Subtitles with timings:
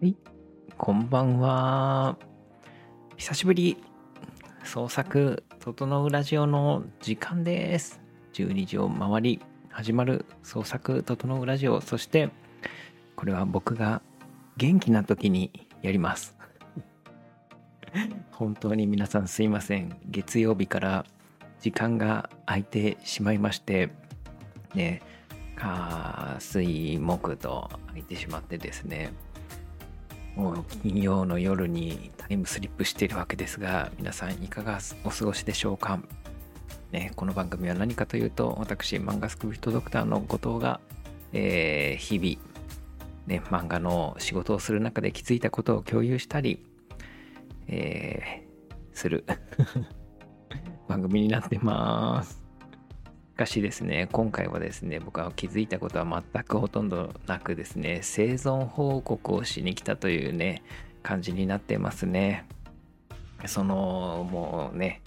[0.00, 0.14] はい、
[0.76, 2.16] こんばんは。
[3.16, 3.78] 久しぶり。
[4.62, 8.00] 創作整うラジオの時間です。
[8.32, 9.40] 12時を回り
[9.70, 11.80] 始まる創作整うラジオ。
[11.80, 12.30] そして、
[13.16, 14.00] これは僕が
[14.56, 16.36] 元気な時にやります。
[18.30, 19.98] 本当に皆さんすいません。
[20.06, 21.06] 月曜日から
[21.58, 23.90] 時間が空いてしまいまして、
[24.76, 25.02] ね、
[25.56, 29.12] 火水木と空いてしまってですね
[30.38, 35.98] もう金曜の夜にタイムスリップしているわけですが皆さんいかがお過ごしでしょうか、
[36.92, 40.78] ね、この番組は何かというと私漫画スクリプトドクターの後藤が、
[41.32, 42.56] えー日々、
[43.26, 46.64] ね、漫画の仕事をする中で気づいたことを共有したり、
[47.66, 48.48] えー
[48.96, 49.24] する
[50.88, 52.47] 番組になってます。
[53.38, 60.64] かしですね、今回はですね、僕は気づいたことは全くほとんどなくですね、生存報告をしに来たというね、
[61.04, 62.46] 感じになってますね。
[63.46, 65.02] その、もうね、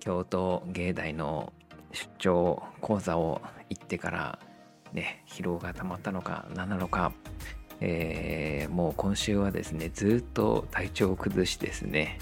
[0.00, 1.52] 京都芸大の
[1.92, 4.38] 出張講座を行ってから、
[4.94, 7.12] ね、疲労が溜まったのか何なのか、
[7.80, 12.18] えーもう今週はですね、ずっと体調を崩しですね、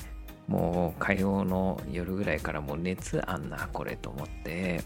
[0.49, 4.83] もう火曜の夜ぐらいからもう熱あんなこれと思って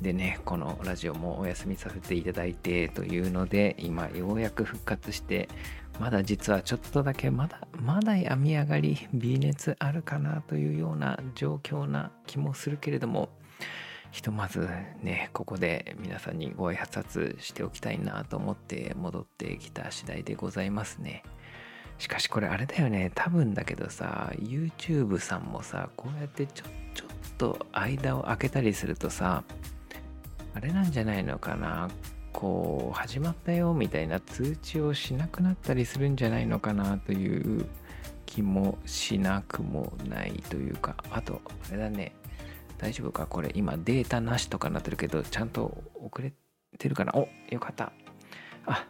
[0.00, 5.48] でねこのラジオもお休みさせていただいてというので今ようやく復活して
[6.00, 13.28] まだ実はちょっとだけまだまだ病み上がり微熱あるかなというような状況な気もするけれども
[14.10, 14.68] ひとまず
[15.02, 21.22] ねここで皆さんにご挨拶しておきたいなと思って戻ってきた次第でございますね。
[21.98, 23.12] しかしこれあれだよね。
[23.14, 29.44] 多分だけどさ YouTube さんもさこうやってちょちょっと間を空けたりするとさ
[30.54, 31.88] あれなんじゃないのかな。
[32.32, 37.66] こう始まったよみたいな通知をしなくなったりするんじゃないのかなという
[38.26, 40.96] 気もしなくもないというか。
[41.10, 42.14] あとあれだね。
[42.78, 43.26] 大丈夫か？
[43.26, 46.32] これ今データなしとかなってるけどちゃんと遅れ
[46.78, 47.12] てるかな？
[47.14, 47.92] およかった。
[48.66, 48.86] あ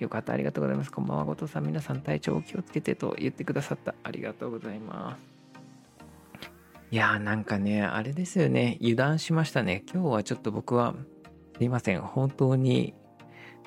[0.00, 0.90] よかった、ありがとうございます。
[0.90, 1.66] こんばんは、後藤さん。
[1.66, 3.94] 皆さん体調お気をつけてと言ってくださった。
[4.02, 5.30] ありがとうございます。
[6.90, 8.78] いやーなんかね、あれですよね。
[8.80, 9.84] 油断しましたね。
[9.92, 10.94] 今日はちょっと僕は、
[11.58, 12.00] すいません。
[12.00, 12.94] 本当に、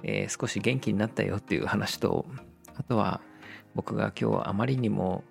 [0.01, 2.25] えー少し元気になったよっていう話と、
[2.75, 3.21] あとは
[3.75, 5.23] 僕が今日あまりにも、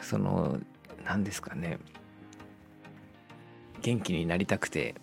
[0.00, 0.58] その、
[1.04, 1.78] 何ですかね。
[3.82, 4.96] 元気になりたくて、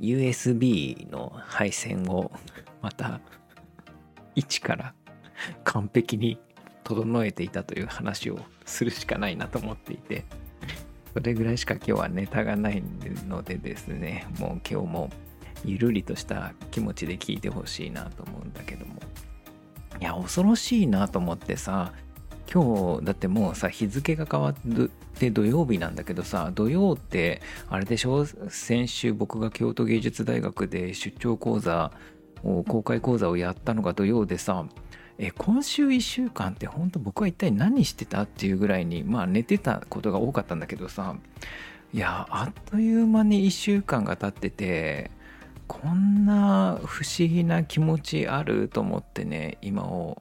[0.00, 2.32] USB の配線を
[2.82, 3.20] また
[4.34, 4.94] 一から
[5.64, 6.38] 完璧に
[6.84, 10.24] 整えていたという話をするしかないなと思っていて
[11.14, 12.82] それぐらいしか今日はネタがない
[13.28, 15.10] のでですねもう今日も
[15.64, 18.94] ゆるりとした気持ちで聞いてほしいなと思うんだけども。
[20.00, 21.92] いや恐ろしいなと思ってさ
[22.52, 24.54] 今日だってもうさ日付が変わっ
[25.18, 28.26] て土曜日なんだけどさ土曜ってあれでしょ？
[28.48, 31.92] 先週僕が京都芸術大学で出張講座
[32.42, 34.64] 公開講座をやったのが土曜でさ
[35.18, 41.14] え今週1週間って本当僕は一体何してたっていうぐらいにまあ寝てたことが多かったんだけどさ
[41.92, 45.10] いやあっという間に1週間が経ってて
[45.68, 50.20] こんな不思議な気持ちあると思ってね今を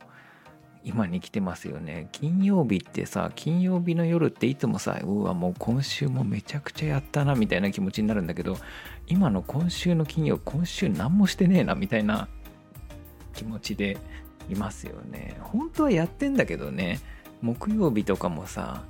[0.84, 2.10] 今に来てますよね。
[2.12, 8.58] 金曜日ってさ金曜日の夜っていつもさうわもう今週もめちゃくちゃやったなみたいな気持ちになるんだけど
[9.08, 12.28] 今の今週の金曜今週何もしてねえなみたいな
[13.34, 13.98] 気持ちで
[14.50, 15.38] いますよね。
[15.42, 17.00] 本当はやってんだけどね
[17.42, 18.84] 木曜日とかもさ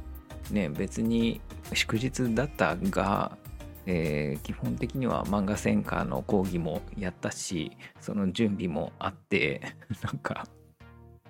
[0.49, 1.41] ね別に
[1.73, 3.37] 祝日だったが
[3.85, 9.61] えー基本的には漫画専科の講義もやったしその準備もあって
[10.03, 10.47] なんか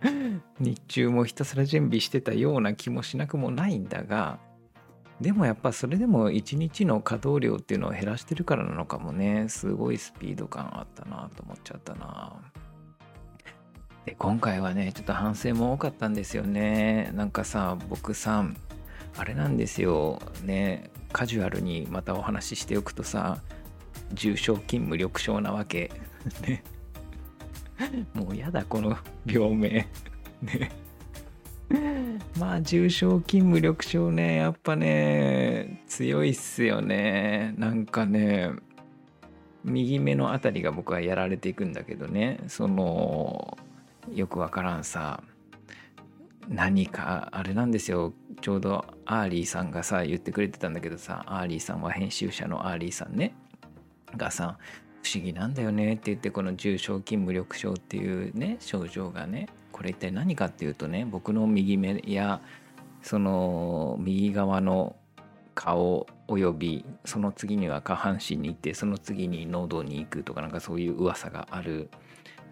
[0.60, 4.40] 日中もひたすら準備してたような気もしなくもないんだが
[5.22, 9.46] でもやっぱそれでも一日の稼働量っていうのを減らしてるからなのかもね。
[9.50, 12.34] すごいスピード感あったなと思っちゃったな。
[14.04, 17.12] で今回はねちょっと反省も多かったんですよね。
[17.14, 18.58] なんかさ僕さん
[19.16, 20.20] あれなんですよ。
[20.44, 23.38] ねカジュアルにまたお話ししておくとさ
[24.14, 25.92] 重症筋無力症なわけ。
[26.42, 26.64] ね。
[28.14, 29.70] もうやだこの病名。
[30.42, 30.72] ね。
[32.38, 34.38] まあ重症筋無力症ね。
[34.38, 37.54] やっぱね強いっすよね。
[37.58, 38.52] なんかね
[39.64, 42.40] 右目のあたりが僕はやられていくんだけどね。
[42.48, 43.58] その
[44.14, 45.24] よくわからんさ。
[46.50, 48.14] 何かあれなんですよ。
[48.42, 53.36] ちょうどアーリーさんがさ言ってくれてたんだけどさアーリーさんは編集者のアーリーさんね。
[54.18, 54.58] がさ
[55.04, 62.40] 不思議なんだよねって言ってこの重症筋無力症っていうね症状がねこれ一体何かっていうとね僕の右目や
[63.02, 64.96] その右側の
[65.56, 71.90] 顔およびその次には下半身に行ってその次に喉に行くとかなんかそういう噂がある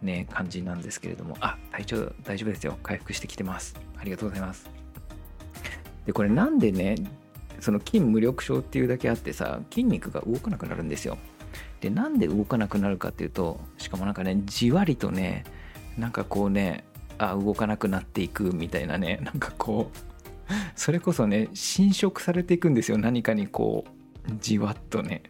[0.02, 2.78] ね感じなんですけれどもあ体調大丈夫ですよ。
[2.82, 3.80] 回復してきてます。
[3.98, 4.70] ありがとうございます。
[6.06, 6.96] でこれなんでね
[7.60, 11.18] その筋無力症っていうだけあってさ筋肉が動かなくなるんですよ。
[11.82, 15.46] でなんで動かなくなるかっていうとしかもなんかねじわりとね
[15.98, 16.84] なんかこうね
[17.18, 19.98] あ動かなくなっていくみたいなねなんかこう
[20.76, 22.98] それこそね侵食されていくんですよ。
[22.98, 23.86] 何かにこ
[24.28, 25.24] うじわっとね。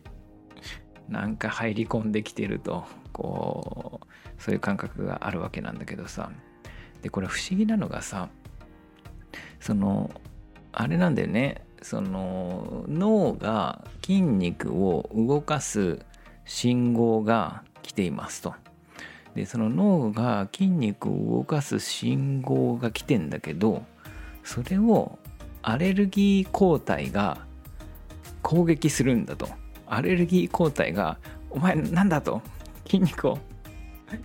[1.09, 6.31] なんか入り込んできてるとこうそういう感覚があるわけなんだけどさ。
[7.01, 8.29] でこれ不思議なのがさ
[9.59, 10.11] その
[10.71, 11.63] あれなんだよね。
[11.81, 15.99] その脳が筋肉を動かす
[16.49, 18.55] 信号が来ていますと。
[19.35, 23.85] でその脳が筋肉を動かす信号が来てんだけど
[24.43, 25.19] それを
[25.61, 27.37] アレルギー抗体が
[28.41, 29.47] 攻撃するんだと
[29.85, 31.19] アレルギー抗体が
[31.51, 32.41] 「お前なんだ?」と
[32.87, 33.37] 筋肉を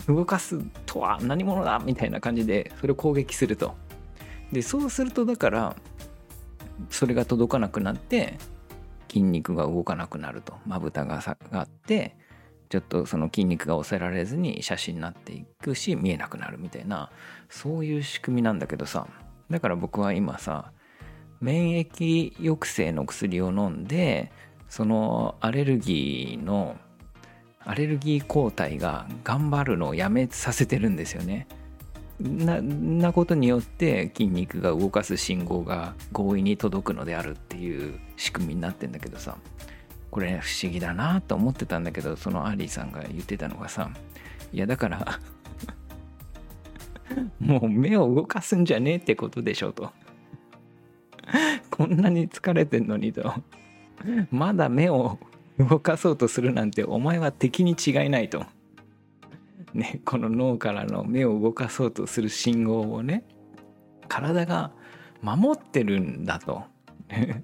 [0.08, 3.74] 動かすとは何者だみたいな感じでそれを攻撃すると
[4.50, 5.76] でそうするとだから
[6.88, 8.38] それが届かなくなって
[9.14, 12.16] 筋肉が動かなくなるとまぶたが下がって
[12.68, 17.10] ちょっとその筋肉が抑えられずに写真になっていくし見えなくなるみたいな
[17.48, 19.06] そういう仕組みなんだけどさ
[19.48, 20.72] だから僕は今さ
[21.40, 24.32] 免疫抑制の薬を飲んで
[24.68, 26.76] そのアレルギーの
[27.60, 31.46] アレルギー抗体が頑張るのをやめさせてるんですよね。
[32.20, 39.36] ななことによって筋肉が動かす信号が強引に届くのであるっていう仕組みになってんだけどさ。
[40.14, 43.90] これ、不思議だなと思ってたんだけどそのアーリーさんが言ってたのがさ。
[44.52, 45.18] いやだから
[47.40, 49.92] もう目を動かすんじゃねえってことでしょと。
[51.68, 53.34] こんなに疲れてんのにと。
[54.30, 55.18] まだ目を
[55.58, 58.46] 動かそうとするなんてお前は敵に違いないと。
[59.74, 63.24] ね、 この脳からの目を動かそうとする信号をね
[64.08, 64.72] 体が
[65.20, 66.62] 守ってるんだと。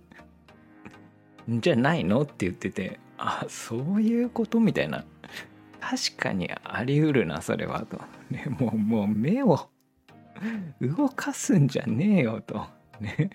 [1.48, 5.04] じゃないのって言っててあそういうことみたいな。
[5.80, 7.98] 確かにあり得るなそれはと、
[8.30, 9.70] ね、もうもう目を
[10.80, 12.66] 動かすんじゃねえよと。
[13.00, 13.30] ね。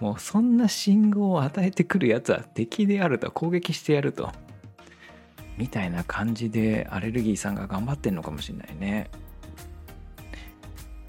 [0.00, 4.32] もうそんな信号を与えてくるやつは敵であると攻撃してやると。
[5.56, 9.10] みたいな感じでアレルギーさんが頑張ってんのかもしれないね。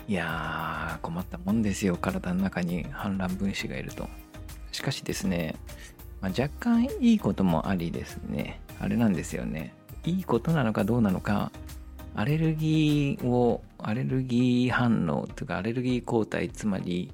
[0.08, 2.86] いやー困ったもんですよ体の中に。
[2.92, 4.10] 反乱分子がいると。
[4.72, 5.56] しかしですね、
[6.22, 8.60] まあ、若干いいこともありですね。
[8.80, 9.74] あれなんですよね。
[10.04, 11.52] いいことなのかどうなのか
[12.16, 17.14] アレルギーをアレルギー反応というかアレルギー抗体つまり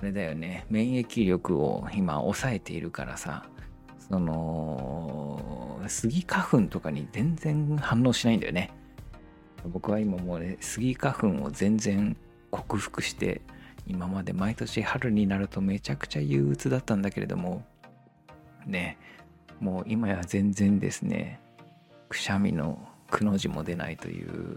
[0.00, 0.64] あれだよね。
[0.70, 3.44] 免疫力を今抑えているからさ。
[4.10, 8.72] そのスギ花粉とかに全然反応しないんだよね。
[9.64, 12.16] 僕は今もうねスギ花粉を全然
[12.50, 13.40] 克服して
[13.86, 17.62] 今まで毎年春になるとめちゃくちゃ憂鬱だったんだけれども
[18.66, 18.98] ね
[19.60, 21.40] もう今や全然ですね
[22.08, 24.56] くしゃみのくの字も出ないという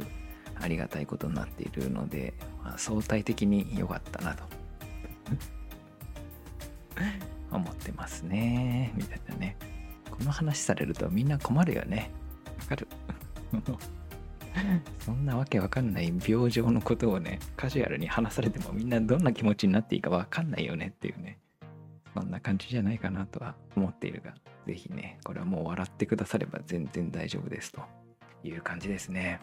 [0.60, 2.34] ありがたいことになっているので、
[2.64, 4.44] まあ、相対的に良かったなと。
[7.56, 8.92] 思ってますね。
[8.96, 9.58] みたいなね。
[10.10, 12.12] この話されるとみんな困るよね。
[12.62, 12.88] わかる？
[15.00, 21.40] そんなわけわかんない病状のことをね、カジュアルに話されてもみんなどんな気持ちになっていいかわかんないよねっていうね。
[22.14, 24.36] そんな感じじゃないかなとは思っているが、
[24.68, 27.82] 是非ね、これはもう笑ってくだされば全然大丈夫ですと
[28.44, 29.40] いう感じですね。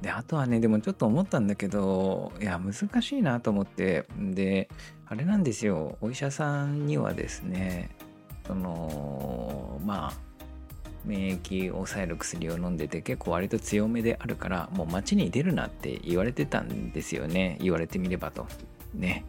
[0.00, 4.68] であとはねでもちょっと思ったんだけどいや難しいなと思ってで
[5.12, 5.98] あれなんですよ。
[6.00, 7.90] お医者さんにはですね
[8.46, 10.12] そのまあ
[11.04, 17.58] 免疫を抑える薬を飲んでて結構割と強めであるからもう街に出るなって言われてたんですよね。
[17.60, 18.46] 言われてみればと。
[18.94, 19.26] ね。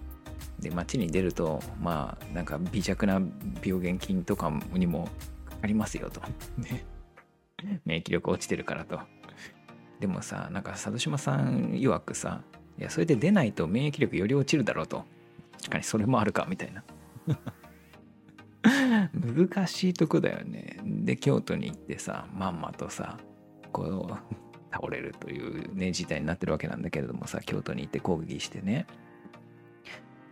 [0.58, 3.22] で街に出るとまあなんか微弱な
[3.62, 5.10] 病原菌とかにも
[5.50, 6.22] かかりますよと。
[6.56, 6.86] ね。
[7.84, 9.02] 免疫力落ちてるからと。
[10.00, 12.42] でもさなんか佐渡島さん曰くさ
[12.80, 15.04] いやそれで出ないと免疫力より落ちるだろうと。
[15.64, 16.84] 確かにそれもあるかみたいな。
[19.14, 20.78] 難しいとこだよね。
[20.84, 23.18] で京都に行ってさまんまとさ
[23.72, 24.36] こう
[24.74, 28.88] 倒れるというね事態になってるわけなんだけれどもさ京都に行って攻撃してね。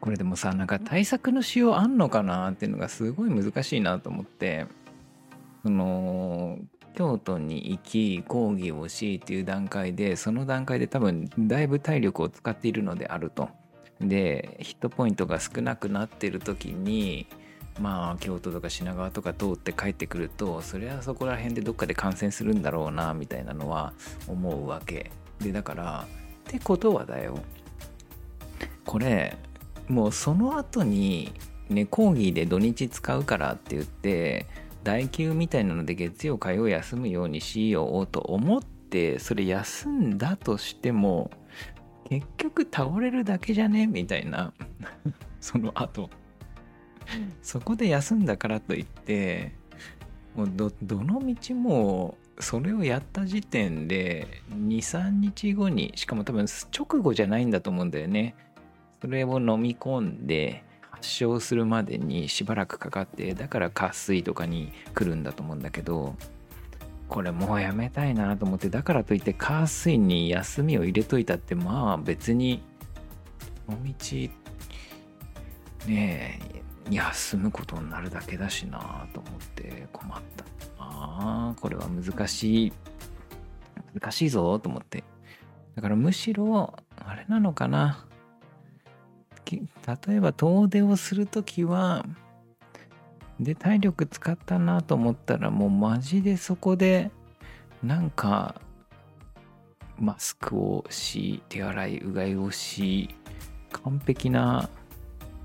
[0.01, 4.67] これでもさなんか対策のしようあんのかなっていうのがすごい難しいなと思って。
[5.63, 6.57] その
[6.95, 13.49] 京都に行き講義をしっていう段階でその段階で多分だいぶ体力を使っているのであると。
[14.07, 17.27] でヒットポイントが少なくなってる時に
[17.79, 23.93] まあ京都とか品川とか通って帰ってくるとそれはそこら辺でどっかで感染するんだろうなみたいなのは
[24.27, 25.11] 思うわけ。
[25.39, 26.05] でだから
[26.49, 27.39] ってことはだよ。
[28.85, 29.37] これ
[29.87, 31.33] もうその後に
[31.69, 34.47] ね講義で土日使うからって言って
[34.83, 41.31] 代休みたいなので月曜火曜休むようにしようと思ってそれ休んだとしても
[42.11, 43.87] 結局倒れるだけじゃね？
[43.87, 44.51] みたいな。
[45.39, 46.09] その後。
[47.41, 49.53] そこで休んだからといって
[50.35, 56.45] もうどどの道もそれをやった時点で23日後にしかも多分
[56.77, 58.35] 直後じゃないんだと思うんだよね。
[59.01, 66.17] それを飲み込んで発症するまでにしばらくかかってだから渇水とかに来るんだと思うんだけど
[67.11, 72.63] これもうやめたいなと思ってだからといって火水に休みを入れといたってまあ別に
[73.67, 73.93] この道
[75.87, 76.39] ね
[76.89, 80.45] え休むことになるだけだしなと思って困った。
[80.79, 82.73] ああこれは難しい。
[83.93, 85.03] 難しいぞと思って。
[85.75, 88.05] だからむしろあれなのかな。
[89.45, 89.59] 例
[90.15, 92.05] えば遠出をする時は
[93.41, 97.09] で体力使ったなと思ったらもうマジでそこで
[97.83, 98.61] なんか
[99.97, 103.15] マスクをし手洗いうがいをし
[103.71, 104.69] 完璧な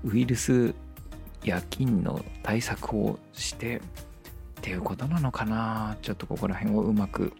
[0.03, 0.75] ウイルス
[1.43, 3.81] や菌の対策をしてっ
[4.61, 5.97] ていうことなのかな。
[6.01, 7.33] ちょっとここら辺をうまく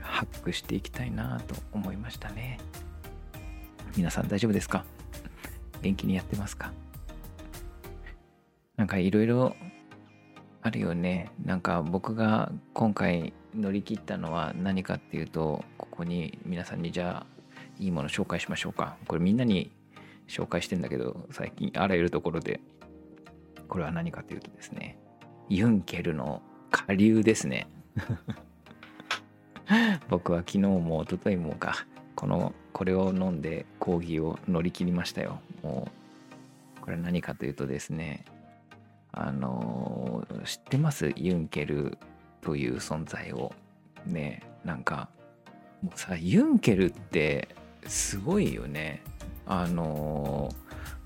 [0.00, 2.58] ハックしていきたいなと思いましたね。
[3.96, 4.84] 皆さん大丈夫ですか？
[5.82, 6.72] 元気にやってますか？
[8.76, 9.54] なんかいろいろ
[10.62, 11.30] あるよね。
[11.44, 17.26] なんか僕が今回乗り切ったのは何かっていうとここに皆さんにじゃあ
[17.78, 18.96] いいもの紹介しましょうか。
[19.06, 19.70] これみんなに
[20.26, 22.60] 紹介してんだけど最近あらゆるところで
[23.68, 24.98] これは何かというとですね
[25.48, 27.68] ユンケルの下流ですね。
[30.08, 35.40] 僕は昨日も一昨日もかこのこれを飲んで講義を乗り切りましたよ。
[35.62, 35.88] も
[36.78, 38.24] うこれ何かというとですね
[39.16, 41.12] あの知ってます？
[41.16, 41.98] ユンケル
[42.40, 43.52] という存在を。
[44.06, 44.42] ね。
[44.64, 45.08] なんか
[45.82, 47.48] もうさユンケルって
[47.86, 49.02] すごいよね。
[49.46, 50.48] あの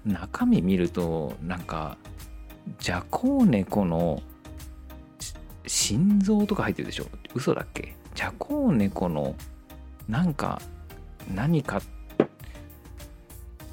[0.06, 1.98] 中身見るとなんか
[2.78, 4.22] ジャコウネコの
[5.66, 7.06] 心臓とか入ってるでしょ？
[7.34, 7.94] 嘘だっけ？
[8.14, 9.34] ジャコウネコの
[10.08, 10.62] なんか
[11.34, 11.82] 何か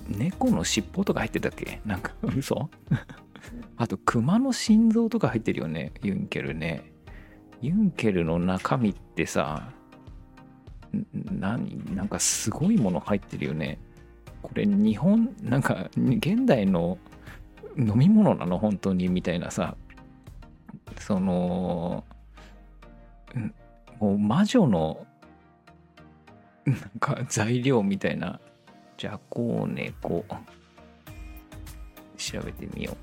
[0.08, 1.80] 猫の尻尾とか入ってたっけ？
[1.86, 2.70] なんか嘘？
[3.78, 6.92] あと熊の心臓とか入ってるよねユンケルね。
[7.62, 9.72] ユンケルの中身ってさ
[11.14, 13.80] 何なんかすごいもの入ってるよね。
[14.42, 16.98] これ日本なんか現代の
[17.78, 18.58] 飲み物なの？
[18.60, 19.76] 本当にみたいなさ。
[21.00, 22.04] その
[24.00, 25.06] もう魔女の
[26.66, 28.40] なんか材料みたいな。
[28.98, 30.24] ジャコーネコ
[32.16, 32.95] 調べてみよう。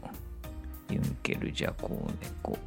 [0.93, 2.59] ユンケルジャコーネコ。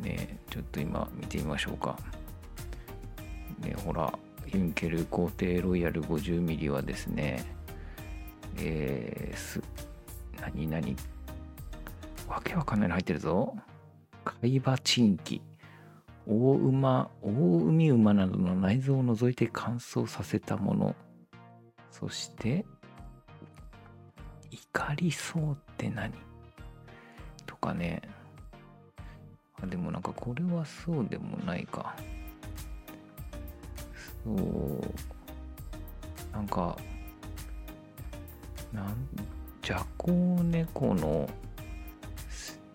[0.00, 1.98] ねちょっと今見てみましょうか。
[3.60, 7.44] ねほらユンケル皇帝ロイヤル 50ml はですね
[8.58, 9.60] えー、す
[10.40, 10.96] 何何？
[12.28, 13.56] わけわかんないの入ってるぞ。
[14.24, 15.40] 海馬チンキ
[16.26, 20.94] 大馬大海馬などの内臓を除いて乾燥させたもの。
[21.90, 22.66] そして
[24.50, 26.12] 怒りそうって何？
[27.66, 28.00] かね。
[29.60, 31.96] あでもなんかこれはそうでもないか。
[34.24, 34.80] そう。
[36.32, 36.76] なんか
[38.72, 38.94] なん
[39.62, 41.28] ジャコウネコの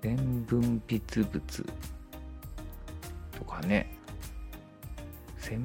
[0.01, 1.65] 全分泌物
[3.38, 3.98] とかね。
[5.39, 5.62] 全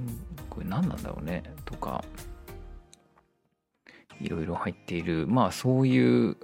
[0.48, 1.42] これ何なんだろうね。
[1.64, 2.04] とか。
[4.18, 5.26] いろいろ入っている。
[5.26, 6.36] まあそういう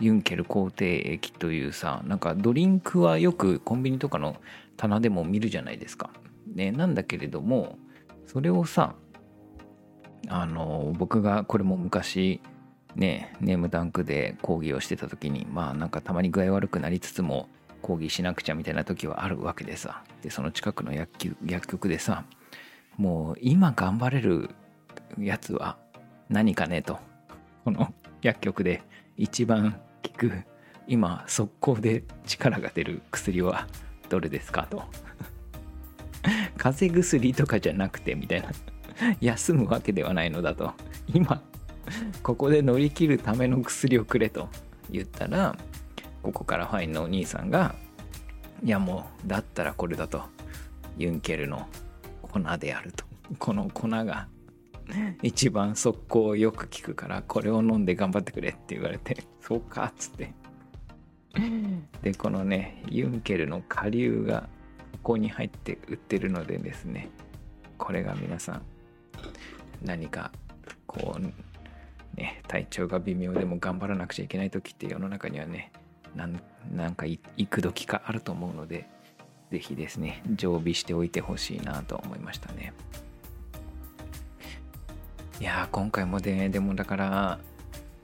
[0.00, 4.36] ユンケル皇帝液というさなんかドリンクはよくコンビニとかの
[4.76, 6.10] 棚でも見るじゃないですか。
[6.54, 7.78] ね、なんだけれども
[8.26, 8.94] それをさ
[10.28, 12.40] あの僕がこれも昔
[12.96, 17.48] ねネームダンクで講義をしてた時にまあなんかたまに具合悪くなりつつも
[17.82, 22.24] 講義しなくちゃみたいな時はあるわけでさでその近くの薬局薬局でさ
[22.96, 24.50] もう今頑張れる
[25.18, 25.78] やつは
[26.28, 26.98] 何かねと
[27.64, 27.92] この
[28.22, 28.82] 薬局で
[29.16, 30.32] 一番効く
[30.86, 33.66] 今速攻で力が出る薬は
[34.08, 34.66] どれですか？
[34.68, 34.82] と。
[36.56, 38.48] 風邪薬とかじゃなくてみたいな。
[39.20, 40.72] 休むわけではないのだと。
[41.06, 41.42] 今
[42.22, 44.48] ここで乗り切るための薬をくれと
[44.90, 45.56] 言ったら
[46.22, 47.74] ここからファインのお兄さんが
[48.62, 50.22] いやもうだったらこれだと。
[50.98, 51.66] ユンケルの
[52.20, 53.04] 粉であると。
[53.38, 54.28] この粉が
[55.22, 60.32] 一番速攻よく効くからこれを飲んで頑張ってくれって言われて そうかっつって。
[62.02, 64.48] でこのねユンケルの下流が
[64.94, 67.08] ここに入って売ってるのでですね
[67.78, 68.62] これが皆さん
[69.82, 70.32] 何か
[70.86, 75.70] こうね体調が微妙でも頑張らなくちゃいけない時って世の中にはね
[76.16, 78.88] なんか行く時かあると思うので
[79.50, 82.72] 是非ですね常備しておいてほしいなと思いましたね
[85.40, 87.38] いや今回もねでもだから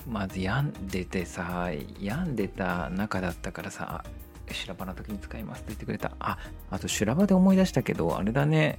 [0.09, 1.69] まず病んでてさ
[2.01, 4.03] 病んでた中だったからさ
[4.51, 6.13] 修羅場の時に使いますって言ってくれた。
[6.19, 6.39] あ
[6.71, 8.79] あと修羅場で思い出したけどあれだね。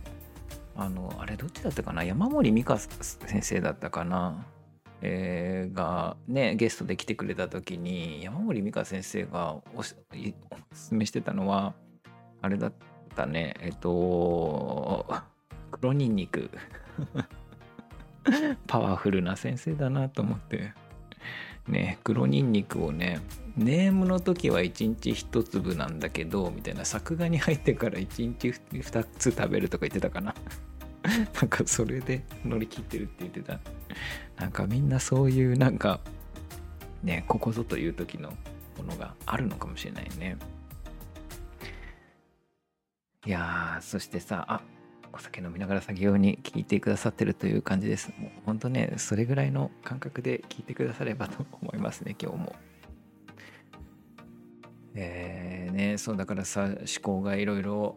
[0.76, 2.04] あのあれどっちだったかな？
[2.04, 4.44] 山森美香先生だったかな？
[5.04, 9.96] えー、がねゲストで来てくれた時に山森美香先生がおす
[10.74, 11.76] すめしてたのは
[12.42, 12.74] あれだっ
[13.16, 13.56] たね。
[13.60, 15.06] えっと
[15.70, 16.50] 黒ニンニク。
[18.68, 20.74] パワフルな先生だなと思って。
[21.68, 23.20] ね黒ニンニクをね
[23.58, 30.36] ネームの時は1日1粒なんだけどみたいな作画に入ってから1日2つ食べるとか言ってたかな。
[31.36, 33.60] なんかそれで乗り切ってるって言ってた。
[34.38, 36.00] なんかみんなそういうなんか
[37.04, 38.30] ねここぞという時の
[38.78, 40.38] ものがあるのかもしれないね。
[43.26, 44.62] いやそしてさあ
[45.18, 48.14] お酒飲みながら作業に聞いてくださってるという感じです。
[48.20, 52.56] もうほんとねそれぐらいの感覚で聞いてくださればと思いますね今日も。
[54.94, 57.96] えーねそうだからさ思考がいろいろ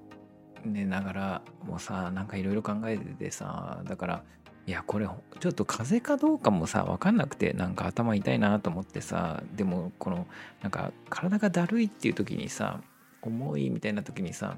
[0.64, 4.22] 寝ながらもさなんかいろいろ考えててさだから
[4.66, 10.26] いやこれちょっと風邪かどうかもさ分かんなくてなんか頭痛いなと思ってさでもこの
[10.62, 12.80] なんか体がだるいっていう時にさ
[13.22, 14.56] 重いみたいな時にさ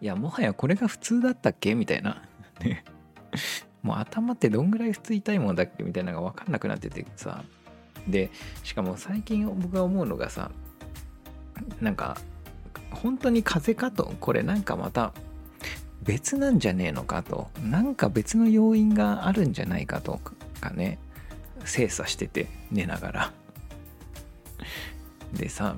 [0.00, 1.74] いやもはやこれが普通だったっけ？
[1.74, 2.22] みたいな。
[2.62, 2.84] ね。
[3.82, 5.82] もう頭ってどんぐらい普通痛いもんだっけ？
[5.84, 7.44] みたいなのが分かんなくなっててさ。
[8.08, 8.30] で
[8.64, 10.50] しかも最近僕が思うのがさ
[11.82, 12.16] なんか
[12.90, 14.14] 本当に風邪かと？
[14.20, 15.12] これなんかまた
[16.02, 17.50] 別なんじゃねえのかと？
[17.62, 20.20] なんか別の要因があるんじゃないかと？
[20.60, 20.98] かね
[21.64, 23.32] 精査してて寝ながら。
[25.34, 25.76] でさ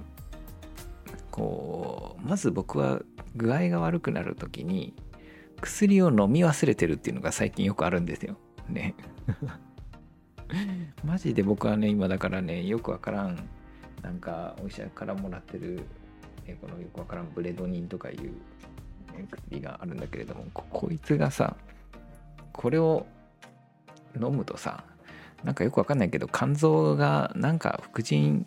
[1.31, 3.01] こうまず僕は
[3.37, 4.95] 具合が悪くなる時に
[5.61, 8.37] 薬を飲み忘れてるっていうのが最近よくあるんですよ。
[8.69, 8.95] ね。
[11.05, 13.49] マジで僕はね今だからねよくわからん。
[14.03, 15.81] なんかお医者からもらってる
[16.47, 18.33] えこのよくわからんブレドニンとかいう、ね
[19.31, 21.55] 薬があるんだけれどもここいつがさ
[22.53, 23.07] これを
[24.17, 24.85] 飲むとさ
[25.45, 28.47] なんかよくわかんないけど肝臓がなんか副腎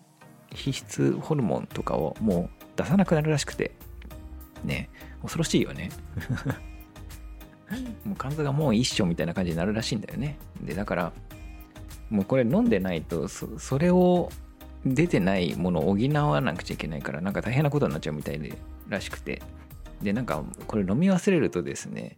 [0.51, 3.71] 皮質ホルモンとかをもう出さなくなるらしくて。
[4.65, 4.89] ね
[5.21, 5.89] 恐ろしいよね。
[8.05, 10.37] もう肝臓がもう一緒みたいな感じになるらしいんだよね。
[10.61, 11.13] でだから
[12.09, 14.29] もうこれ飲んでないとそれを
[14.85, 18.53] 出てないものを補わなくちゃいけないからなんか大変なことになっちゃうみたいで
[18.87, 19.41] らしくて。
[20.01, 22.17] でなんかこれ飲み忘れるとですね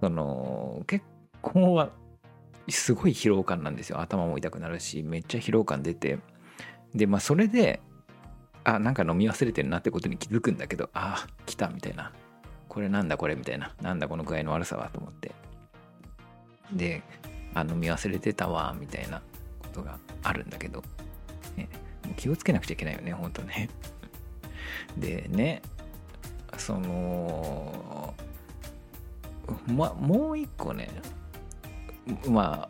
[0.00, 1.04] その結
[1.40, 1.90] 構は
[2.68, 4.00] すごい疲労感なんですよ。
[4.00, 6.18] 頭も痛くなるしめっちゃ疲労感出て。
[6.94, 7.80] でまあそれで
[8.68, 12.12] あなんか飲み忘れてるなってことに気づくんだけどあ来たみたいな。
[12.68, 13.74] これなんだこれみたいな。
[13.80, 15.34] なんだこの具合の悪さはと思って。
[16.72, 17.02] で
[17.54, 19.22] あ飲み忘れてたわみたいな
[19.60, 20.82] ことがあるんだけど、
[21.56, 21.66] ね、
[22.18, 23.70] 気をつけなくちゃいけないよねほんとね。
[24.98, 25.62] でね
[26.58, 28.12] その
[29.66, 30.90] まもう一個ね
[32.28, 32.68] ま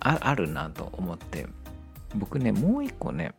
[0.00, 1.46] ああるなと思って。
[2.14, 3.34] 僕ねもう一個ね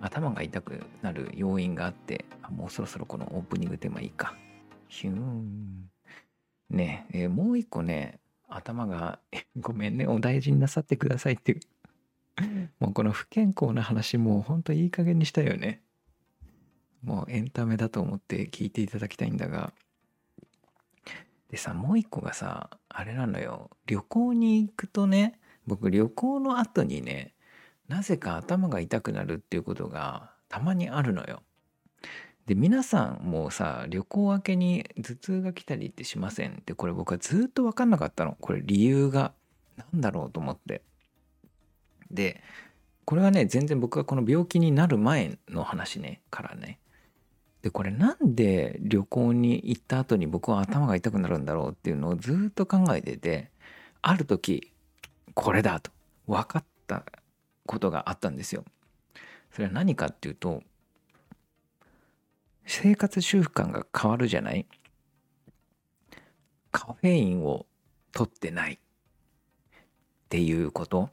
[0.00, 4.34] 頭が痛くなる要因があってもうそろそろこのオープニングテーマいいか
[4.88, 5.90] ヒューン
[6.70, 9.18] ねえ、もう一個ね頭が
[9.58, 11.60] ごめんねお大事になさってくださいっていう
[12.78, 15.82] もうこの不健康な話もうほんといい加減にしたよね。
[17.02, 19.72] もうエンタメだと思って聞いていただきたいんだが。
[21.48, 23.70] でさ、もう一個がさ、あれなのよ。
[23.86, 27.34] 旅行に行くとね、僕旅行の後にね、
[27.88, 31.42] なぜか頭が痛くなるっていうことがたまにあるのよ。
[32.46, 38.36] で、皆さんもさ、旅行明けに頭痛が来たりってしませんって、これ僕はずっと分かんなかったの。
[38.40, 39.32] これ理由が
[39.92, 40.82] 何だろうと思って。
[42.10, 42.42] で
[43.04, 46.78] これはね全然僕がこの病気になる前の話ねからね
[47.62, 53.50] でこれなんで旅行に行った後に僕は頭が痛くなるんだろうっていうのをずっと考えてて
[54.02, 54.72] ある時
[55.34, 55.90] これだと
[56.26, 57.04] 分かった
[57.68, 58.64] ことがあったんですよ。
[59.52, 60.62] それは何かっていうと
[62.66, 64.66] 生活習慣が変わるじゃない？
[66.72, 67.66] カフェインを
[68.12, 68.78] 取ってないっ
[70.28, 71.10] ていうこと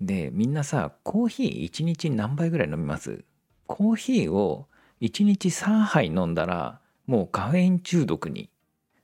[0.00, 3.24] でみんなさコーヒー1日何杯ぐらい飲みます？
[3.66, 4.66] コーヒーを
[5.00, 8.50] 1日3杯飲んだらもうカフェイン中毒に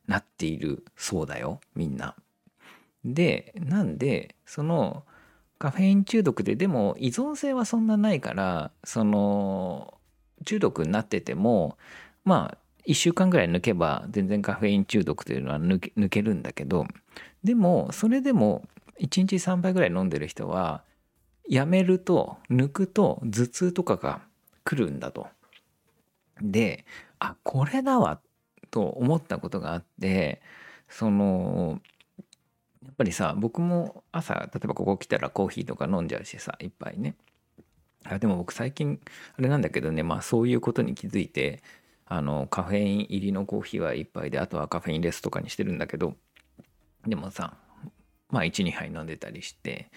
[0.07, 2.15] なっているそうだよみんな。
[3.05, 5.05] でなんでその
[5.59, 9.95] カフェイン中毒ででも依存性はそんなないからその
[10.45, 11.77] 中毒になってても
[12.25, 16.87] まあ1週間ぐらい抜けば全然カフェイン中毒というのは抜け抜けるんだけど
[17.45, 18.67] でもそれでも
[19.01, 20.83] 1日3杯ぐらい飲んでる人は
[21.49, 24.23] やめると抜くと頭痛とかが
[24.65, 25.29] 来るんだと。
[26.41, 26.85] で
[27.19, 28.21] あこれだわ
[28.71, 30.41] と思ったことがあって
[30.89, 31.81] その
[32.85, 37.17] やっぱりさ僕も朝例えばここ来たらコーヒーとか飲んじゃうしさ一杯ね。
[38.05, 39.01] あでも僕最近
[39.37, 41.63] あれなんだけどねまあそういうことに気づいて
[42.07, 46.15] あのカフェイン入りのコーヒーは1杯であとはカフェインレスとかにしてるんだけど
[47.07, 47.55] でもさ
[48.31, 49.91] まあ12杯飲んでたりして。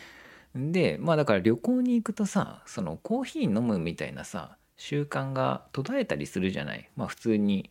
[0.54, 6.90] でまあだから旅行に行くとさそのコーヒー飲むみたいなさ習慣が途絶えたりするじゃない。
[6.98, 7.70] まあ普通に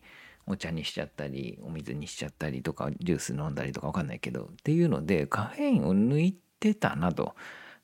[0.51, 7.35] お茶にしちゃったりお水にしちゃったりとかジュース飲んだりとか分かんないけどっていうのでカフェインを抜いてたなと。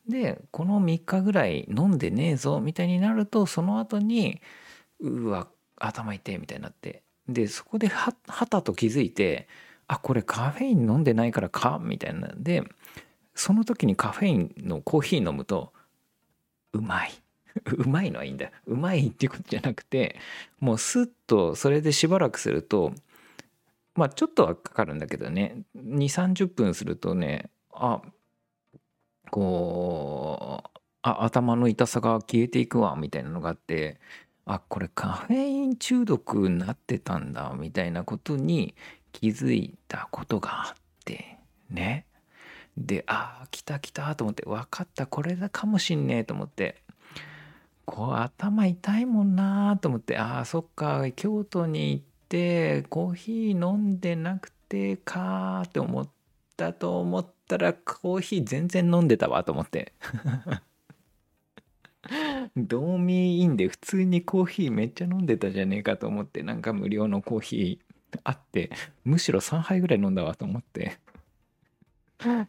[0.08, 4.42] でこの3日ぐらい飲んでねえぞみたいになるとその後に
[5.00, 7.04] うわ頭痛いみたいになって。
[7.28, 9.48] でそこでははたと気づいて
[9.88, 12.28] あこれカフェイン飲んでないからかみたいな。
[12.28, 12.64] んで
[13.36, 15.74] その時にカフェインのコーヒー飲むと
[16.74, 17.12] うまい。
[17.78, 18.52] うまいのはいいんだ。
[18.66, 20.18] うまいっていうことじゃなくて
[20.60, 22.94] もうスッとそれでしばらくすると
[23.96, 25.64] まあちょっとはかかるんだけどね。
[25.76, 28.02] 2 3 0分するとねあ
[29.32, 30.70] こう
[31.02, 34.00] あ頭の痛さが消えていくわみたいなのがあって
[34.46, 38.76] あこれカフェイン中毒になってたんだみたいなことに
[39.12, 41.38] 気づいたことがあって
[41.70, 42.06] ね。
[42.78, 46.84] でああ来た来たと思って分かったこれだかもしんねえと思って
[47.88, 56.10] こう頭痛いもんなと思ってああそっか京都に行ってコーヒー飲んでなくてかって思っ
[56.58, 59.94] たと思ったらコーヒー全然飲んでたわと思って。
[62.56, 68.70] 道民インで普通にコーヒーめっちゃ飲んでたじゃねえかと思ってなんか無料のコーヒーあって
[69.04, 71.00] むしろ3杯ぐらい飲んだわと思って。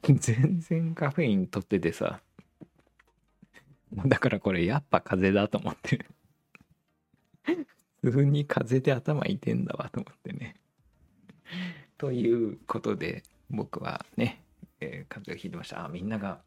[0.03, 2.21] 全然カフェイン取っててさ
[4.07, 6.07] だからこれやっぱ風邪だと思って
[8.03, 10.57] 普通に風邪で頭痛いんだわと思ってね
[11.97, 14.43] ということで僕はね、
[14.81, 16.41] えー、風邪をひいてましたあみんなが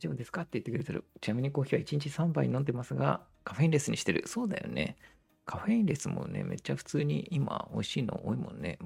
[0.00, 1.04] 丈夫ですかって言ってくれてる。
[1.20, 4.22] ちなみにコーヒーは1日3杯飲んでますが、カフェインレスにしてる。
[4.26, 4.96] そうだよね。
[5.44, 8.78] カフェインレスもね、めっちゃ普通に今美味しいの多いもんね。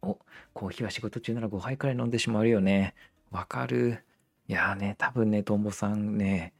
[0.00, 0.18] お、
[0.54, 2.94] コーヒーは仕事中なら5杯くらい飲んでしまうよね。
[3.30, 4.02] わかる。
[4.48, 6.54] いやーね、多分ね、トンボさんね、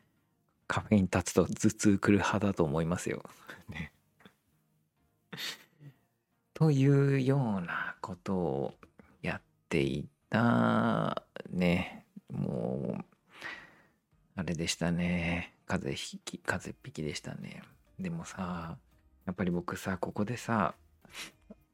[0.66, 3.22] カフェイン立つと頭痛くる派だと思いますよ。
[3.68, 3.92] ね。
[6.54, 8.74] というようなことを
[9.22, 12.06] やっていたね。
[12.30, 13.04] もう
[14.34, 15.54] あれでしたね。
[15.66, 17.62] 風邪ひき、風邪っぴきでしたね。
[17.98, 18.78] でもさ、
[19.26, 20.74] やっぱり僕さ、ここでさ、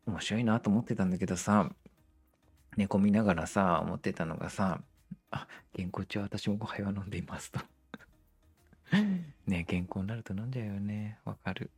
[0.06, 1.70] 面白いなと思ってたんだけどさ、
[2.76, 4.80] 寝込みながらさ、思ってたのがさ、
[5.30, 7.60] あ、健康中は私も5杯は飲んでいますと。
[9.46, 11.18] ね健康になると飲んじゃうよね。
[11.24, 11.70] わかる。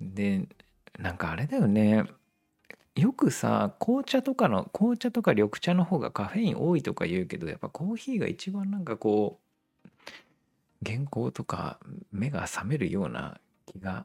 [0.00, 0.46] で、
[0.98, 2.04] なんかあれだよね。
[2.94, 9.40] よくさ紅茶とかの紅茶とか緑茶の方がカフェイン多いとか言うけどやっぱコーヒーが一番なんかこ
[9.86, 9.88] う
[10.84, 11.78] 原稿とか
[12.10, 14.04] 目が覚めるような気が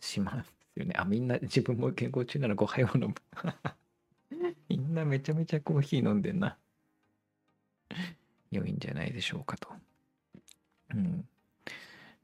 [0.00, 3.14] しますよねあみんな自分も健康中なら5杯を飲む
[4.68, 6.56] みんなめちゃめちゃコーヒー飲んでんな
[8.50, 9.68] 良いんじゃないでしょうかと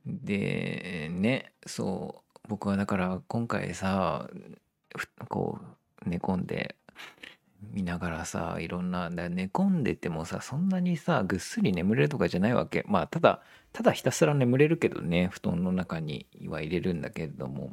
[0.06, 4.28] でねそう僕はだから今回さ
[5.28, 5.58] こ
[6.04, 6.76] う寝込んで
[7.70, 12.84] 見ながらさいろんな寝込んでてもさそんなにさぐっすり眠れるとかじゃないわけ。
[12.88, 13.40] まあただ
[13.72, 17.72] ただひたすら眠れるけどね布団の中には入れるんだけれども。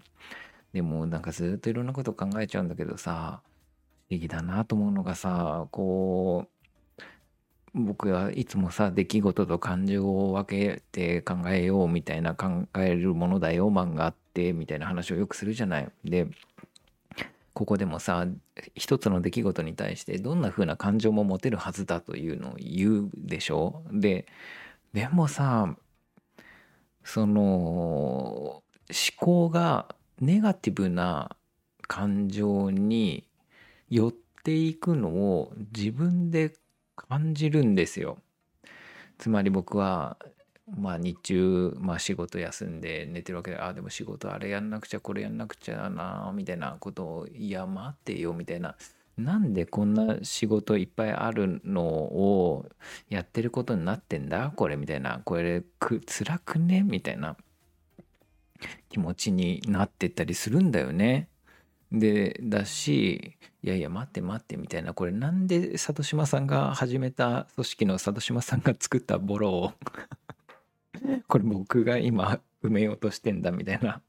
[0.73, 3.41] でもなんかずっといろんなこと考えちゃうんだけどさ
[4.07, 6.58] 不思議だなと思うのがさこう
[7.73, 15.89] 僕はいつもさ出来事と感情を分けて考えようみたいな考えるものだよ漫画ってみたいな話をよくするじゃない。
[16.03, 16.27] で
[17.53, 18.25] ここでもさ
[18.75, 24.27] 一つの出来事に対してどんな風な感情も持てるはずだというのを言うでしょで
[24.93, 25.75] でもさ
[27.03, 28.63] その思
[29.17, 31.36] 考がネガティブな
[31.88, 33.25] 感情に
[33.89, 36.53] 寄っていくのを自分で
[37.09, 38.19] 感じるんですよ。
[39.17, 40.17] つまり僕は
[40.77, 48.75] まあ日中、まあ、仕事休んで寝てるわけでああでも仕事あれやんなくちゃこれやんなくちゃなみたいなことをいや待ってよみたいな
[49.17, 52.69] なんでこんな仕事いっぱいあるのを
[53.09, 54.53] やってることになってんだ？
[54.55, 56.83] これみたいなこれく辛くね？
[56.83, 57.35] みたいな
[58.89, 61.27] 気持ちになってったりするんだよね。
[61.91, 69.73] でだしいやいや待って待ってみたいなこれなんで里島さんが始めた組織の里島さんが作ったボロを
[71.28, 74.02] これ僕が今埋めようとしてんだみたいな。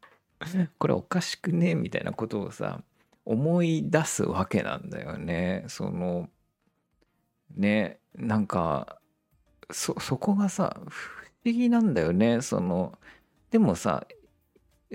[0.78, 2.82] これおかしくねみたいなことをさ
[3.26, 5.64] 思い出すわけなんだよね。
[5.68, 6.28] その
[7.54, 9.00] ねなんか
[9.70, 12.40] そそこがさ不思議なんだよね。
[12.40, 12.98] その
[13.50, 14.06] でもさ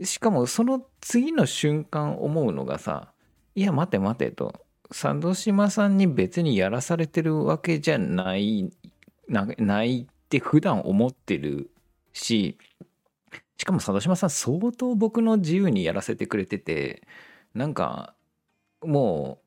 [0.03, 3.11] しかもその次の瞬間思うのがさ
[3.55, 4.53] いや待て待てと
[4.89, 8.69] 佐渡島さんに別にやらされてるわけじゃない
[9.27, 11.69] ないって普段思ってる
[12.13, 12.57] し
[13.57, 17.07] しかも佐渡島さん相当僕の自由にやらせてくれてて
[17.53, 18.13] なんか
[18.83, 19.39] も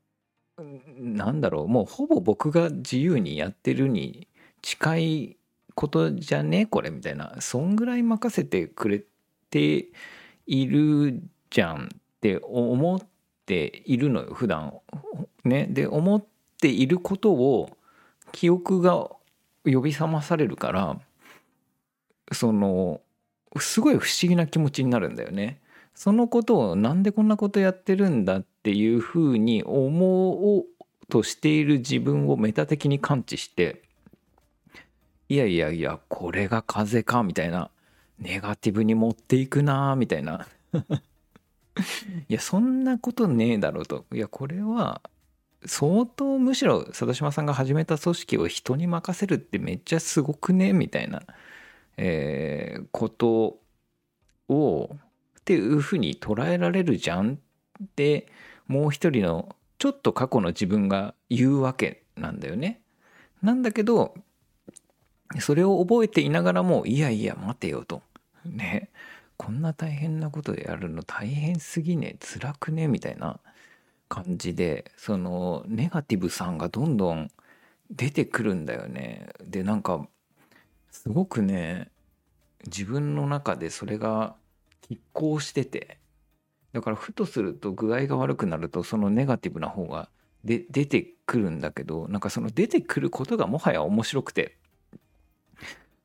[0.59, 0.63] う
[0.99, 4.27] なんだろうもうほぼ僕が自由にやってるに
[4.61, 5.37] 近い
[5.77, 6.67] ことじゃね？
[6.67, 7.37] これみたいな。
[7.39, 9.05] そんぐらい任せてくれ
[9.51, 9.87] て
[10.49, 11.89] いるじゃんっ
[12.21, 13.01] て思っ
[13.47, 14.73] ているのよ普段。
[15.45, 15.67] ね。
[15.71, 16.25] で思っ
[16.61, 17.71] ていることを
[18.33, 19.09] 記憶が
[19.65, 20.99] 呼び覚まされるから
[22.33, 23.01] その
[23.59, 25.61] すごい不思議な気持ちになるんだよね。
[25.95, 30.65] そのことをなんでこんなことやってるんだっていうふうに思おう
[31.09, 33.83] としている自分をメタ的に感知して
[35.29, 37.71] いやいやいやこれが風かみたいな。
[38.19, 40.47] ネガティブに持っていくなみたいな。
[42.29, 44.05] いやそんなことねえだろうと。
[44.13, 45.01] いやこれは
[45.65, 51.23] 相当むしろ佐島さんが始めた組織を人に任せるってめっちゃすごくねみたいな、
[51.97, 53.59] えー、こと
[54.49, 54.91] を
[55.41, 57.39] っていうふうに捉えられるじゃん
[57.83, 58.29] って
[58.67, 62.81] もう一人のちょっと過去の自分が言うわけなんだよね。
[63.43, 64.15] なんだけど
[65.41, 68.03] それを覚えていながらもいやいや待てよと。
[68.57, 68.91] ね
[69.37, 73.41] こんな大変なことやるの大変すぎね辛くねみたいな
[74.09, 77.31] 感じでそのネガティブさんがどんどん
[77.91, 79.29] 出てくるんだよね。
[79.43, 80.07] でなんか
[80.91, 81.91] すごくね
[82.67, 84.35] 自分の中でそれが
[84.91, 85.99] 拮抗してて
[86.73, 90.09] だからふとすると具合が悪くなるとそのネガティブな方が
[90.45, 94.57] で出てくるんだけどなんかその出てくることがもはや面白くて。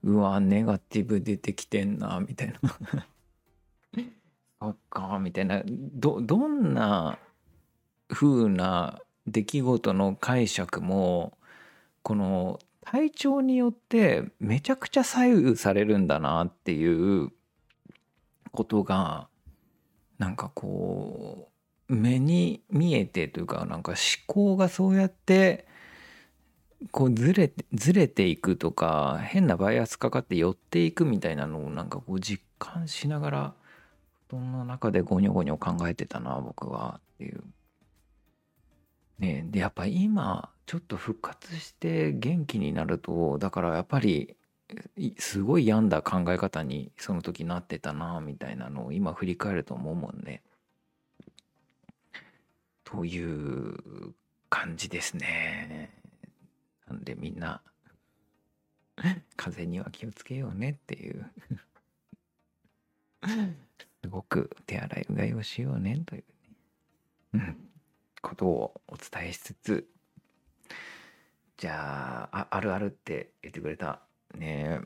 [0.04, 2.78] うわネガティブ出てきてんなみたいな。
[4.60, 5.62] そっかみたいな。
[5.66, 7.18] どどんな
[8.10, 11.38] 風な出来事の解釈も
[12.02, 17.32] この体調によってめちゃくちゃ左右されるんだなっていう
[18.52, 19.28] ことが
[20.18, 21.50] なんかこ
[21.90, 25.66] う目に見えてというかなんか思考がそうやって
[26.92, 33.54] こうずれてずれていくとか変なバイアスかかって寄っていくみたいなのをなんかこう実感しながら
[34.30, 37.44] 布団の中でゴニョゴニョ考えてたな僕はっていう。
[39.20, 44.36] ねでやっぱ今ちょっと復活して元気になるとだからやっぱり
[45.18, 50.42] すごい病んだ考え方にその時なってたなみたいなのを今振り返ると思うもんね。
[52.84, 54.14] という
[54.50, 56.03] 感じですね。
[56.94, 57.62] んでみんな
[59.36, 61.26] 風邪には気をつけようねっていう。
[64.04, 66.24] すごく手洗いうがいをしようねとい
[67.34, 67.56] う、ね、
[68.22, 69.88] ことをお伝えしつつ
[71.56, 74.02] じゃああるあるって言ってくれた。
[74.36, 74.80] ね。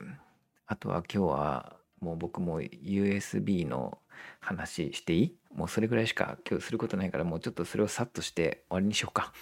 [0.67, 3.97] あとは今日はもう僕も USB の
[4.39, 5.35] 話していい？
[5.55, 9.33] もうそれぐらいしか今日することないからもうちょっとそれをさっとして終わりにしようか。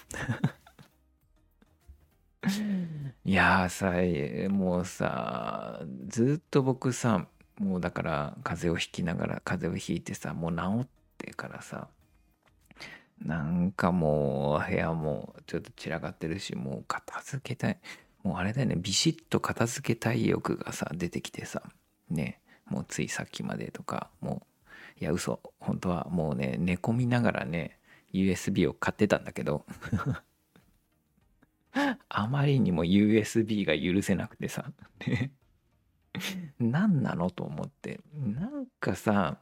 [3.24, 3.94] いやさ
[4.48, 7.26] もうさずっと僕さ
[7.58, 11.88] もうだから風邪をひきながら風邪をひいてさもう治ってからさ
[13.24, 17.78] なんかもう部屋もちょっと散らかってるしもう片付けたい。
[18.22, 21.62] もうあれだよねビシッと片付けたい欲がさ出てきてさ
[22.10, 24.42] ねもうついさっきまでとかも
[25.00, 25.40] ういや嘘。
[25.60, 27.78] 本当はもうね寝込みながらね
[28.12, 29.64] USB を買ってたんだけど。
[32.08, 34.72] あまりにも USB が許せなくてさ
[36.58, 39.38] 何なのと思ってなんかさ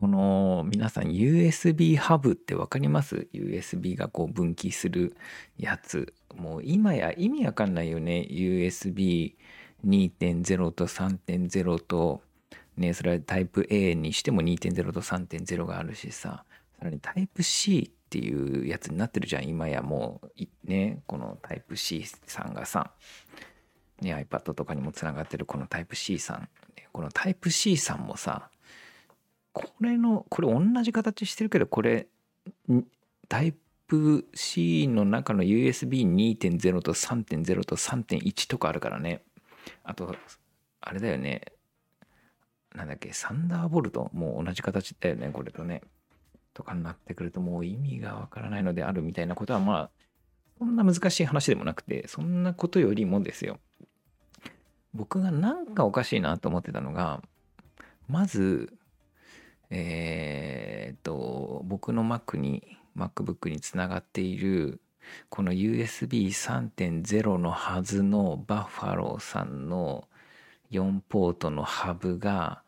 [0.00, 5.14] この皆さん USB ハブって分かります ?USB がこう分岐する
[5.58, 6.14] やつ。
[6.34, 8.26] もう今や意味わかんないよね。
[8.30, 12.22] USB2.0 と3.0と、
[12.78, 16.46] ね、それはタイプ A にしても2.0と3.0があるしさ、
[16.78, 19.44] さらにタイプ C っていうやつになってるじゃん。
[19.46, 22.90] 今やもう、ね、このタイプ C さんがさ、
[24.00, 26.48] ね、iPad とかにもつながってるこのタイプ C さん。
[26.92, 28.50] このタイプ C さんもさ、
[29.52, 32.06] これのこれ同じ形してるけどこれ
[33.28, 33.54] タイ
[33.86, 39.22] プ C の中の USB2.0 と3.0と3.1とかあるからね
[39.82, 40.14] あと
[40.80, 41.42] あれだよね
[42.74, 45.82] なんだっけサンダーボルトもう同じ形だよねこれとね
[46.60, 49.90] とかになってくるともう意味がわからないのであるみたいなことはまあ
[50.58, 53.58] そんな難しい話でもなくてそんなことよりもですよ。
[54.92, 57.22] 僕がなんかおかしいなと思ってたのが
[58.08, 58.74] まず
[59.70, 64.82] えー、っと僕の Mac に MacBook につながっている
[65.30, 70.08] この USB3.0 のはずのバッファローさんの
[70.72, 72.62] 4ポートのハブが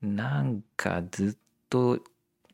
[0.00, 1.98] なんかずっと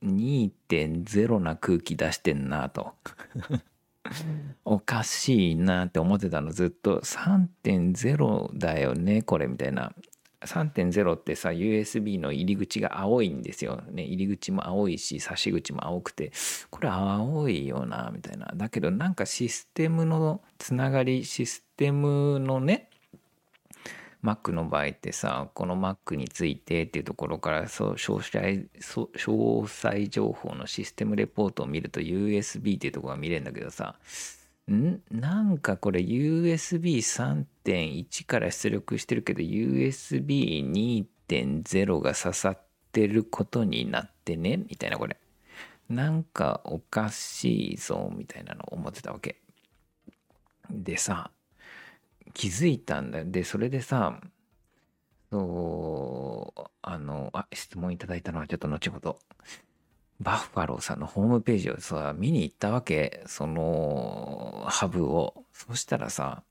[0.05, 2.93] 2.0な空気出してんなと。
[4.65, 6.53] おかしいなって思ってたの。
[6.53, 7.01] ずっと。
[7.01, 9.93] 3.0だよねこれみたいな。
[10.43, 14.05] 3.0ってさ USB の入り口が青いんですよね。
[14.05, 16.33] 入り口も青いし差し口も青くて。
[16.71, 18.53] これ青いよなみたいな。
[18.55, 22.91] だけどなんかシステムのつながりシステムのね
[24.25, 33.97] Mac の場合ってさこの Mac についてっていうところからそう詳細詳細情報のシステムレポートを見ると USB っていうところが見れるんだけどさ
[34.71, 35.03] ん？
[35.11, 42.59] なんかこれ USB3.1 から出力してるけど USB2.0 が刺さっ
[42.93, 44.57] てることになってね？
[44.57, 45.19] みたいなこれ。
[45.91, 49.37] なんかおかしいぞみたいなの思ってたわけ。
[50.71, 51.31] でさ
[52.35, 54.21] 気づいたんだよでそれでさ
[55.31, 59.19] そうあのあ質問いただいたのはちょっと後ほど
[60.21, 63.23] バッファローさんのホームページをさ、見に行ったわけ。
[63.27, 65.45] その、ハブを。
[65.53, 66.45] そしたらさ、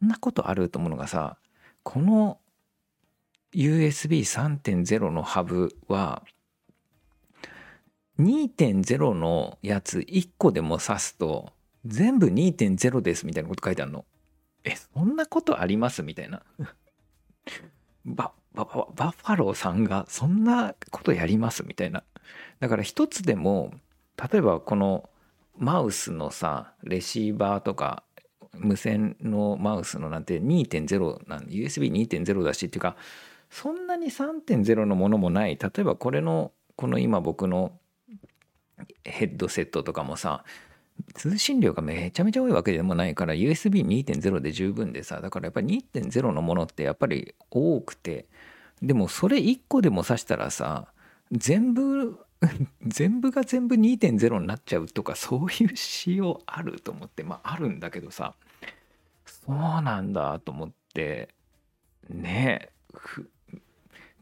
[0.00, 1.38] そんなことあると思うのがさ、
[1.82, 2.38] この
[3.54, 6.22] USB3.0 のハブは、
[8.18, 11.52] 2.0のやつ1個でも挿すと、
[11.84, 14.04] 全部2.0ですみたいなこと書いてあるの。
[14.66, 16.02] え、そんなことあります？
[16.02, 16.42] みたいな。
[18.04, 21.64] バババッファローさんがそんなことやります？
[21.64, 22.02] みたいな。
[22.60, 23.72] だから一つでも
[24.30, 25.08] 例えばこの
[25.56, 28.02] マウスのさレシーバーとか
[28.52, 32.96] 無線のマウスのなんて2.0なん USB2.0 だしっていうか
[33.50, 37.78] そんなに3.0のものもない例えばこれのこの今僕の
[39.04, 40.44] ヘッドセットとかもさ
[41.14, 48.26] 通信量がめちゃめちゃ多いわけでもないから USB2.0 で十分でさだからやっぱり2.0のものってやっぱり多くて
[48.82, 50.88] でもそれ1個でも挿したらさ
[51.32, 52.18] 全部
[52.86, 58.34] 全部が全部2.0になっちゃうとかそういう仕様あると思ってまああるんだけどさ
[59.24, 61.30] そうなんだと思って
[62.08, 62.76] ねえ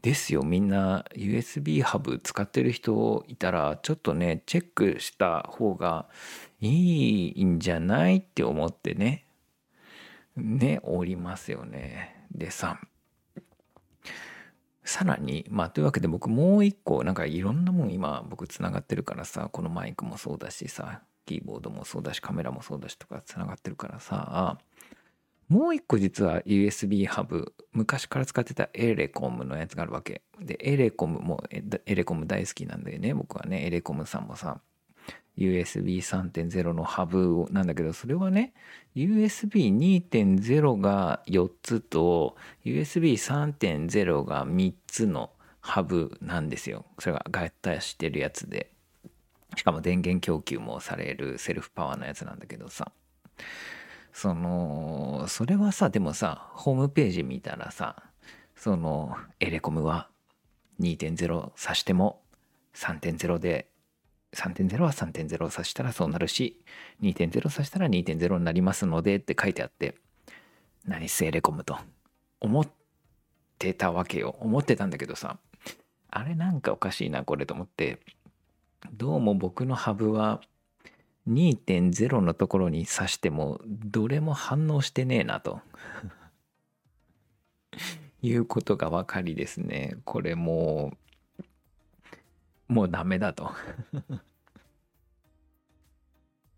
[0.05, 0.43] ですよ。
[0.43, 6.07] みんな USB ハブ使ってる人いたらちょっとねチェックした方が
[6.59, 9.25] いいんじゃないって思ってね。
[10.35, 12.27] ねおりますよね。
[12.31, 12.79] でさ
[14.83, 24.59] さらに、まあ、というわけで僕もう一個、なんかいろんなもん今僕つながってるからさ、このマイクもそうだしさ、キーボードもそうだし、カメラもそうだしとかつながってるからさ、
[25.49, 30.21] もう一個実は USB ハブ、昔から使ってたエレコムのやつがあるわけ。
[30.39, 34.61] で、エレコムも、エレコム大好きなんだよね、僕はね、エレコムさんもさ、
[35.37, 38.53] USB3.0 のハブなんだけど、それはね、
[38.95, 46.85] USB2.0 が4つと USB3.0 が3つのハブなんですよ。
[46.99, 48.71] それが合体してるやつで。
[49.55, 52.91] しかも電源供給もされるセルフパワーのやつなんだけどさ。
[54.13, 58.03] その、それはさ、でもさ、ホームページ見たらさ、
[58.55, 60.07] その、エレコムは
[60.79, 62.21] 2.0挿しても
[62.73, 63.67] 3.0で
[64.35, 66.61] 3.0は3.0を指したらそうなるし
[67.01, 69.95] 2.0を指したら2.0になりますのでって書いてあって
[70.85, 71.77] 何セーレコムと
[72.41, 72.67] 思っ
[73.57, 74.35] てたわけよ。
[74.39, 75.37] 思ってたんだけどさ
[76.11, 77.99] あれなんかおかしいなこれと思って
[78.93, 80.41] どうも僕のハブは
[81.27, 85.59] 2.0のところに指してもどれも反応してねえなと
[88.21, 89.97] いうことが分かりですね。
[90.05, 90.97] これもう
[92.67, 93.51] もうダメだと。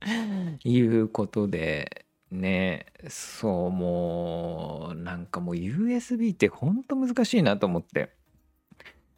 [0.64, 8.16] いうことでねそうもうなんかもう USB ってほんと難しいなと思って。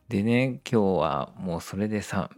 [0.07, 2.31] でね今日はもうそれでさ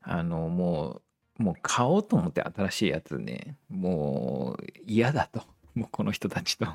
[0.00, 1.02] あのも
[1.38, 5.42] うもう買おうと思って新しいやつねもう嫌だと。
[5.74, 6.66] もうこの人たちと。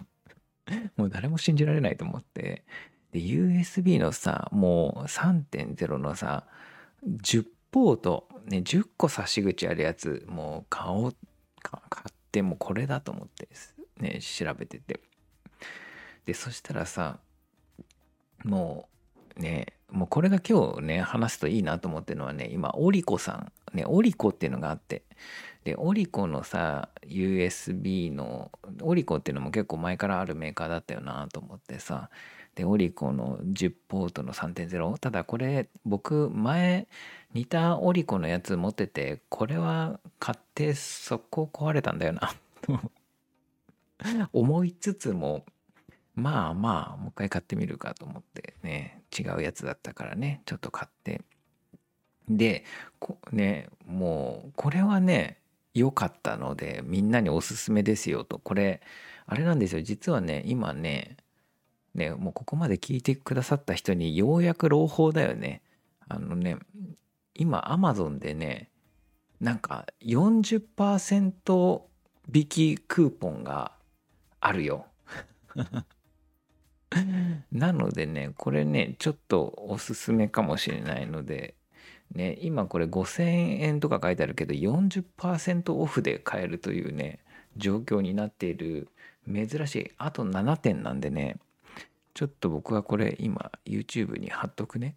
[0.95, 2.63] もう誰も信じられないと思って。
[3.13, 6.45] で USB のさもう3.0のさ
[7.07, 11.15] 10ポートね10個差し口あるやつもう買おう
[11.61, 13.47] 買ってもこれだと思って
[13.99, 14.99] ね調べてて。
[16.25, 17.19] でそしたらさ
[18.45, 18.87] も
[19.37, 23.33] うねもうこれが今日ね話すといいなと思ってるのはね今オリコさ
[23.73, 25.03] んねオリコっていうのがあって。
[25.63, 28.51] でオリコのさ USB の
[28.81, 32.09] オリコっていうのも結構前からあるメーカーだったよなと思ってさ
[32.55, 36.87] でオリコの10ポートの3.0ただこれ僕前
[37.33, 42.33] 似たオリコのやつ持っててこれは買って速攻壊れたんだよな。
[42.61, 42.79] と
[44.33, 45.45] 思いつつも
[46.15, 49.01] まあまあもう一回買ってみるかと思ってね。
[49.17, 50.41] 違うやつだったからね。
[50.45, 51.21] ちょっと買って。
[52.29, 52.63] で
[52.99, 55.39] こねもうこれはね
[55.73, 58.37] 良かったのでみんなにおすすめですよと。
[58.37, 58.81] これ
[59.25, 59.81] あれなんですよ。
[59.81, 61.17] 実はね今ね
[61.95, 65.61] ねもうここまで聞いてくださった人にようやく朗報だよね。
[66.07, 66.57] あのね
[67.35, 68.69] 今アマゾンでね
[69.39, 71.81] なんか40%
[72.33, 73.73] 引きクーポンが
[74.39, 74.85] あるよ。
[77.51, 81.55] なのでねこれねちょっとおすすめかもしれないので
[82.13, 83.23] ね、今これ5000
[83.61, 87.19] 円とか書いてあるけど40%オフで買えるというね
[87.57, 88.89] 状況になっている
[89.27, 89.91] 珍しい。
[89.97, 91.37] あと7点なんでね
[92.13, 94.95] ちょっと僕はこれ今 YouTube に貼っとくね。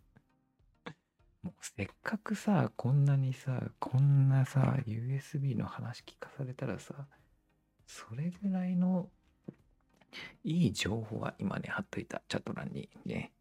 [1.42, 7.06] もうせっかくさこんなにさこんなさ USB の話聞かされたらさ
[7.86, 9.08] それぐらいの
[10.44, 12.22] いい情報は今ね貼っといた。
[12.28, 13.32] チャット欄にね。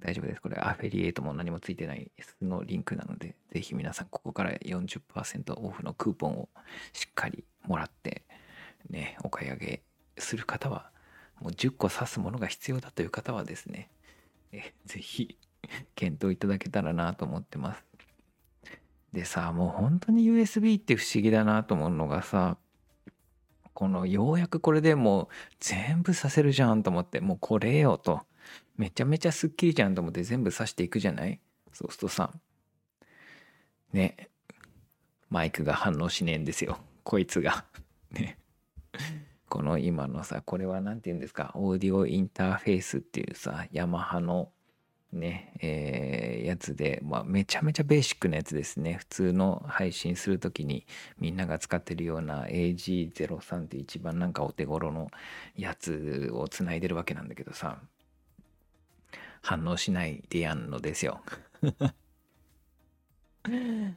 [0.00, 0.40] 大丈夫です。
[0.40, 6.48] これアフェリエイトも何もついてないそのリンクなので、ぜひ皆さんここから40%オフのクーポンを
[6.92, 8.22] しっかりもらって、
[8.90, 9.82] ね、お買い上げ
[10.16, 10.90] する方は、
[11.40, 13.90] もう10個刺すものが必要だという方はですね、
[14.52, 15.38] えぜひ
[15.94, 17.84] 検討いただけたらなと思ってます。
[19.12, 22.58] でさ、もう本当に USB って不思議だなと思うのがさ、
[23.72, 25.28] このようやくこれでもう
[25.60, 28.22] 全部させるじゃんと思って、もうこれよと。
[28.76, 31.40] めちゃめちゃスッキリじゃんと思って全部刺していくじゃない？
[31.72, 32.32] そうするとさ、
[33.92, 34.30] ね、
[35.30, 36.78] マイクが反応しねえんですよ。
[37.04, 37.64] こいつが。
[38.10, 38.38] ね。
[39.48, 44.50] この今のさ、これは何て言うんですか、オーディオインターフェースっていうさ、ヤマハの
[45.12, 48.94] ね、えー、やつで、まあ、めちゃめちゃベーシックなやつですね。
[48.94, 50.86] 普通の配信する時に
[51.18, 55.10] みんなが使ってるような AG03 って一番なんかお手頃の
[55.56, 57.78] やつをつないでるわけなんだけどさ、
[59.40, 61.22] 反応しないでやんのですよ。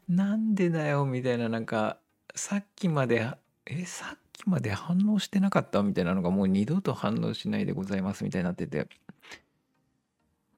[0.08, 1.06] なんでだよ？
[1.06, 1.98] みたいななんか
[2.36, 3.30] さっきまで
[3.66, 8.88] えさっきまで反応してなかったみたいなのがもう二度と反応しないでございますみたいになってて。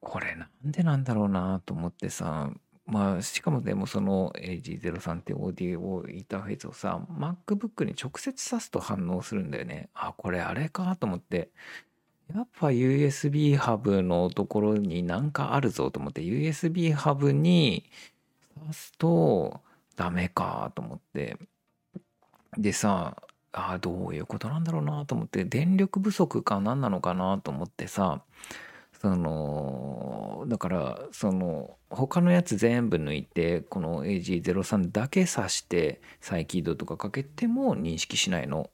[0.00, 2.50] これなんでなんだろうなと思ってさ。
[2.86, 9.88] まあしかもでもその AG03 ってオーディオインターフェースをさ MacBook に直接挿すと反応するんだよね。
[9.94, 11.50] あこれあれかと思って。
[12.34, 16.20] やっぱ USB ハブのところになんかあるぞと思って。
[16.22, 17.84] USB ハブに
[18.68, 19.60] 挿すと
[19.96, 21.38] ダメかと思って。
[22.58, 23.16] でさ
[23.56, 28.22] あどういうことなんだろうなと思って電力不足か何なのかなと思ってさ
[29.00, 38.70] そのだからその他のやつ全部抜いてこの AG03 だけ挿して再起動とかかけても認識しないの。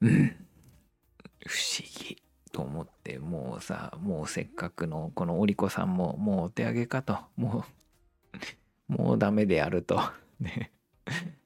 [0.00, 0.36] うん。
[1.46, 2.22] 不思議
[2.52, 7.16] と思ってもうさもうせっかくのこのオリコさんももうお手上げかと。
[7.36, 7.64] も
[8.88, 10.00] うもうダメであると。
[10.40, 10.72] ね。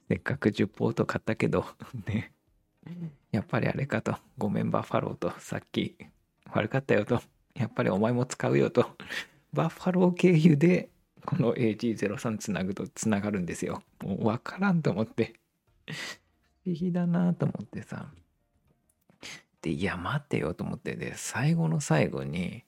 [0.08, 1.66] せっかく10ポート買ったけど
[2.06, 2.32] ね
[3.32, 5.96] やっぱりあれかとごめんバッファローとさっき
[6.52, 7.22] 悪かったよと
[7.54, 8.96] やっぱりお前も使うよと
[9.52, 10.90] バッファロー経由で
[11.24, 13.82] この AG03 つなぐとつながるんですよ。
[14.02, 15.34] もう分からんと思って。
[15.86, 18.10] 不思議だなと思ってさ。
[19.62, 20.96] で、いや、待ってよと思って。
[20.96, 22.64] で、最後の最後に、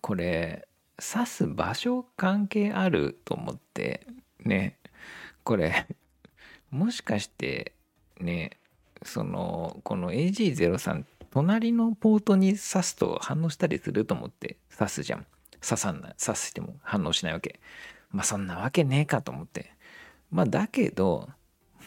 [0.00, 0.66] これ、
[0.96, 4.06] 刺す場所関係あると思って、
[4.44, 4.78] ね。
[5.44, 5.86] これ、
[6.70, 7.72] もしかして、
[8.20, 8.58] ね、
[9.02, 15.26] その、この AG03 隣のポートに刺すと反応したりすると思って刺すじゃん。
[15.60, 16.14] 刺さんない。
[16.24, 17.60] 刺しても反応しないわけ。
[18.10, 19.72] まあそんなわけねえかと思って。
[20.30, 21.28] まあだけど、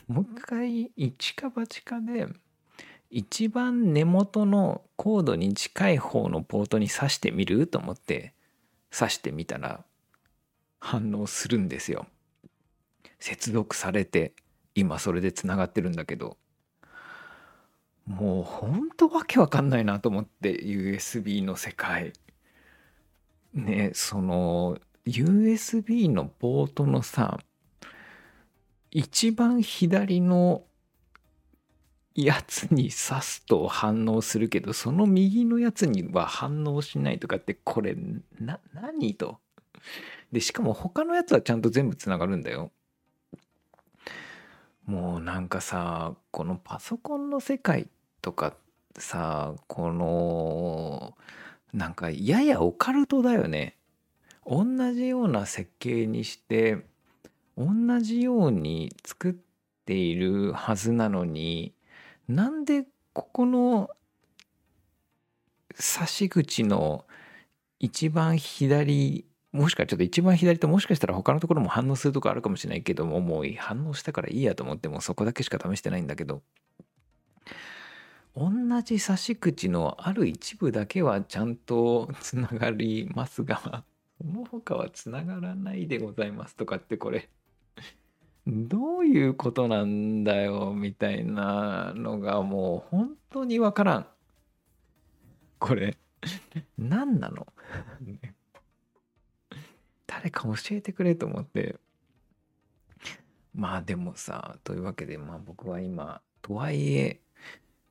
[0.07, 2.27] もう一回一か八かで
[3.09, 8.34] 一番根元のコードに近い方のポートに挿してみると思って
[8.91, 9.84] 挿してみたら
[10.79, 12.07] 反応するんですよ。
[13.19, 14.34] 接続されて
[14.76, 16.38] 今それでつながってるんだけど
[18.05, 22.13] もうほんとわけわかんないなと思って USB の世界。
[23.53, 27.39] ねその USB のポートのさ
[28.91, 30.63] 一番左の
[32.13, 37.95] やつに刺すと反応するけどその右のやつには反応しないとかってこれ
[38.39, 39.39] な何と？
[40.32, 42.72] でしかも他のやつはちゃんと全部つながるんだよ
[44.86, 47.88] もうなんかさこのパソコンの世界
[48.21, 48.53] とか
[48.97, 51.17] さこの
[51.73, 53.77] なんかややオカルトだよね。
[54.45, 56.84] 同じような設計にして
[57.57, 59.36] 同じように作っ
[59.86, 61.73] ているはずなのに
[62.27, 63.89] なんでここの
[65.75, 67.05] 差し口の
[67.79, 76.41] 一番左もしかちょっと一番左ともしかしたら他のところも反応するとこあるかもしれないけどももう反応したからいいやと思ってもそこだけしか試してないんだけど。
[78.34, 78.49] 同
[78.82, 83.84] じ差し口のある一部だけはちゃんとつながりますが
[84.22, 87.28] その他はつながらないでございますとかってこれ。
[88.47, 94.08] どういうことなんだよみたいなのがもう本当にわからん。
[95.60, 95.97] これ
[96.78, 97.45] 何なの？
[100.14, 101.78] 誰か教えてくれと思って。
[103.53, 107.22] まあでもさというわけでまあ僕は今とはいえ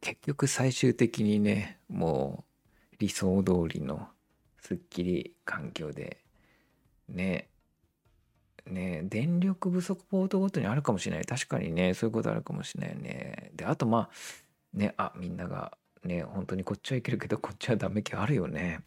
[0.01, 2.45] 結局最終的にねも
[2.93, 4.09] う理想通りの
[4.59, 6.19] すっきり環境で
[7.09, 7.49] ね
[8.67, 11.25] ね電力不足ポートごとにあるかもしれない。
[11.27, 13.51] 確かにねそういうことあるかもしれないね。
[13.55, 14.11] であとまあ
[14.75, 18.81] ねあみんながね本当にこっちはいけるけどこっちはダメ気あるよね。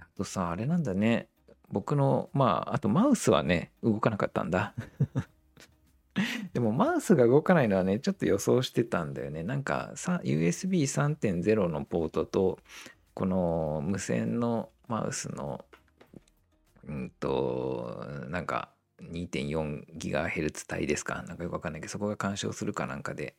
[0.00, 1.28] あとさあれなんだね。
[1.72, 4.74] 僕のまああとマウスはね動かなかったんだ。
[6.52, 9.42] でもマウスが動かないのはねちょっと予想してたんだよね。
[9.42, 12.58] なんか USB3.0 のポートと
[13.14, 15.64] この無線のマウスの
[16.86, 18.68] うんとなんか
[19.02, 21.22] 2.4GHz 帯ですか？
[21.22, 23.34] なんかよくわかんないけどそこが干渉するかなんかで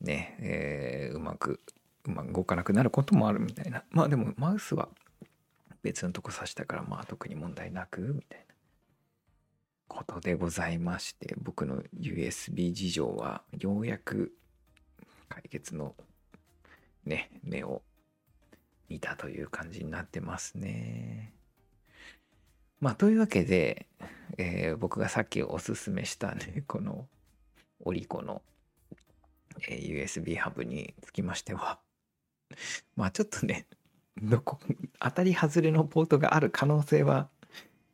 [0.00, 1.60] ね、えー、うまく
[2.06, 3.84] うまく動かなくなることもあるみたいな。
[3.90, 4.88] まあでもマウスは
[5.82, 8.54] 別のとこ挿したからまあ特に問題なくみたいな
[9.88, 14.32] ことでございまして僕の USB 事情はようやく
[15.28, 15.94] 解決の
[17.04, 17.82] ね目を
[18.88, 21.32] 見たという感じになってますね。
[22.82, 23.86] まあ、というわけで、
[24.38, 27.08] えー、僕がさっきおすすめしたね、 この
[27.78, 28.42] オリコの、
[29.68, 31.80] え、USB ハブにつきましては、
[32.96, 33.66] まあちょっとね、
[34.20, 34.58] ど こ、
[34.98, 37.28] 当たり外れのポートがある可能性は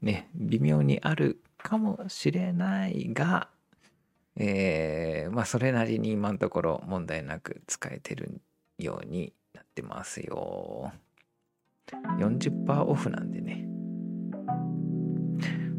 [0.02, 3.48] ね、微妙にあるかもしれないが、
[4.36, 8.40] えー、まあそれなりに今のところ問題なく使えてる
[8.78, 10.92] ようになってますよ。
[12.18, 13.66] 40%オフなんでね。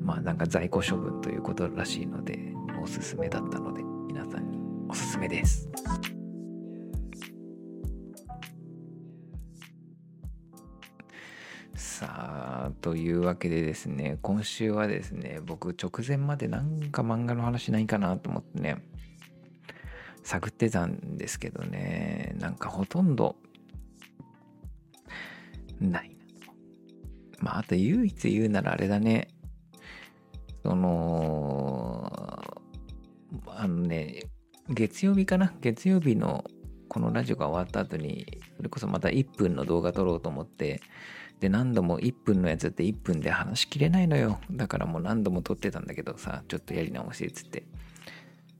[0.01, 4.57] まあなんか在庫処分ということらしいのでおすすめだったので皆さんに
[4.89, 5.69] おすすめです。
[11.79, 18.83] さあというわけでですね今週はですね僕直前までなんか漫画の話ないかなと思ってね
[20.23, 23.37] 探ってたんですけどねなんかほとんど
[25.79, 26.15] ないな。
[26.47, 26.51] と
[27.39, 29.29] まああと唯一言うならあれだね。
[30.61, 32.11] その、
[33.47, 34.23] あのね、
[34.67, 35.53] 月曜日かな？
[35.61, 36.43] 月曜日の
[36.89, 40.81] このラジオが終わった後に、それこそまた1分の動画撮ろうと思って、
[41.39, 44.41] で、何度も1分のやつって1分で話しきれないのよ。
[44.51, 47.63] だからもう何度も撮ってたんだけどさ、ちょっとやり直しっつって。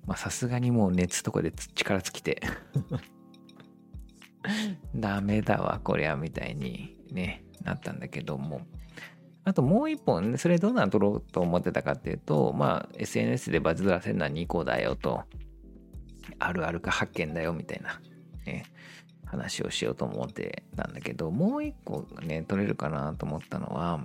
[0.08, 2.42] まあさすがにもう熱とかで力尽きて
[4.96, 8.62] ダメだわ、こりゃ、みたいにね、なったんだけども。
[9.44, 15.26] あともう一本、それどんなの撮ろうと思ってたかっていうと、まあ、SNS でバズらせるのは2個だよと、
[16.38, 18.00] あるあるか発見だよみたいな、
[18.46, 18.64] ね、
[19.30, 24.02] 話をしようと思ってたんだけど、もう一個ね、撮れるかなと思ったのは、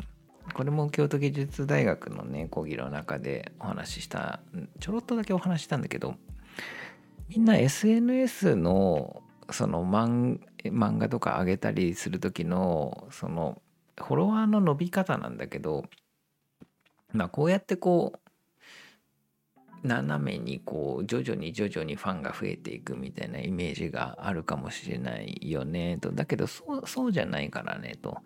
[0.52, 4.40] これも京都技術大学のね、講義の中でお話しした、
[4.80, 6.16] ちょろっとだけお話したんだけど、
[7.28, 10.38] みんな SNS のその漫
[10.98, 13.60] 画とか上げたりする時のその
[13.96, 15.84] フォロワーの伸び方なんだけど
[17.12, 18.23] まあこうやってこう
[19.84, 26.10] 斜めにこう徐々に徐々にファンが増えていくみたいなイメージがあるかもしれないよねと。
[26.10, 28.18] だけどそうそうじゃないからねと。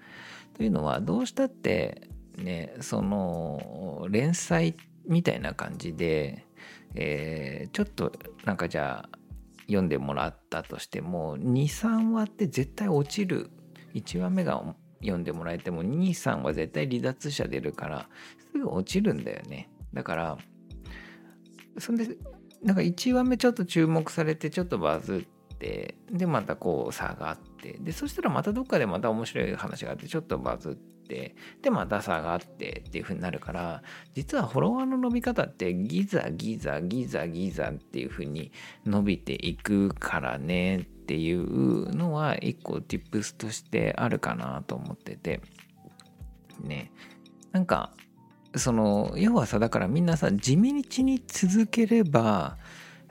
[0.55, 6.47] というのはどうしたってねその連載みたいな感じで、
[6.95, 8.13] えー、ちょっと
[8.45, 9.19] なんかじゃあ
[9.63, 13.51] 読んでもらったとしても23話って絶対落ちる。
[13.95, 14.63] 1話目が
[15.01, 18.09] 読んでもらえても23は絶対離脱者出るから
[18.53, 19.71] すぐ落ちるんだよね。
[19.93, 20.39] だから
[21.81, 22.17] そんで
[22.63, 33.83] なんか1話目ちょっと注目されてちょっとバズってでまたこう下がってでそしたらまたどっかでまた面白い話があってちょっとバズってでまた下があってっていう風になるから
[34.15, 38.53] 実はフォロワーの伸び方ってギザギザギザギザっていう風に
[38.85, 45.41] 伸びていくからねっていうのは一個 tips としてあるかなと思ってて。
[46.61, 46.93] ね。
[47.53, 47.93] なんか
[48.55, 52.57] その要はさだからみんなさ地道に続ければ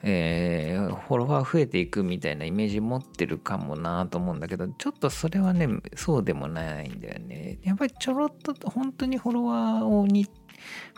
[0.02, 7.58] えー、フォロワー増えていくみたいなイメージ持ってるかもなと思うんだけどちょっとそれはねそうでもないんだよね。
[7.62, 10.26] やっぱりちょろっと本当にフォロワーをに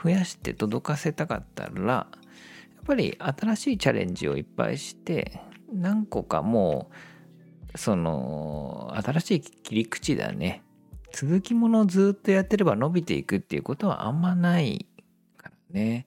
[0.03, 2.07] 増やして届かせたかったらや
[2.83, 5.41] っぱり新しいチャレンジをいっぱいして
[5.73, 6.91] 何個かも
[7.75, 10.63] うその新しい切り口だね。
[11.13, 14.87] 続きものをずっとやってれば伸びていくっていうことはあんまない
[15.37, 16.07] からね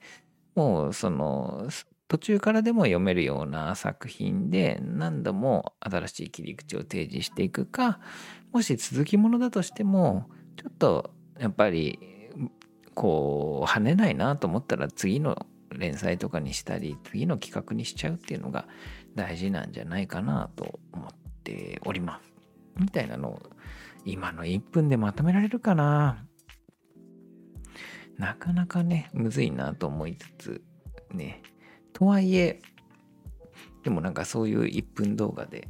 [0.55, 1.67] もうその
[2.07, 7.99] 途中からでも読めるような作品で何度も新しい切り口を提示していくか
[8.51, 11.99] もし続きものだとしてもちょっとやっぱり
[12.93, 18.67] こう跳ねないなと思ったら次の連載とかにしたり次の企画にしちゃうっていうのが
[19.15, 21.09] 大事なんじゃないかなと思っ
[21.43, 22.33] ております。
[22.79, 23.41] みたいなのを
[24.05, 26.25] 今の1分でまとめられるかな？
[28.17, 30.61] なかなかねむずいなと思いつつ
[31.11, 31.41] ね
[31.93, 32.59] とはいえ、
[33.83, 35.67] でもなんかそういう1分動画で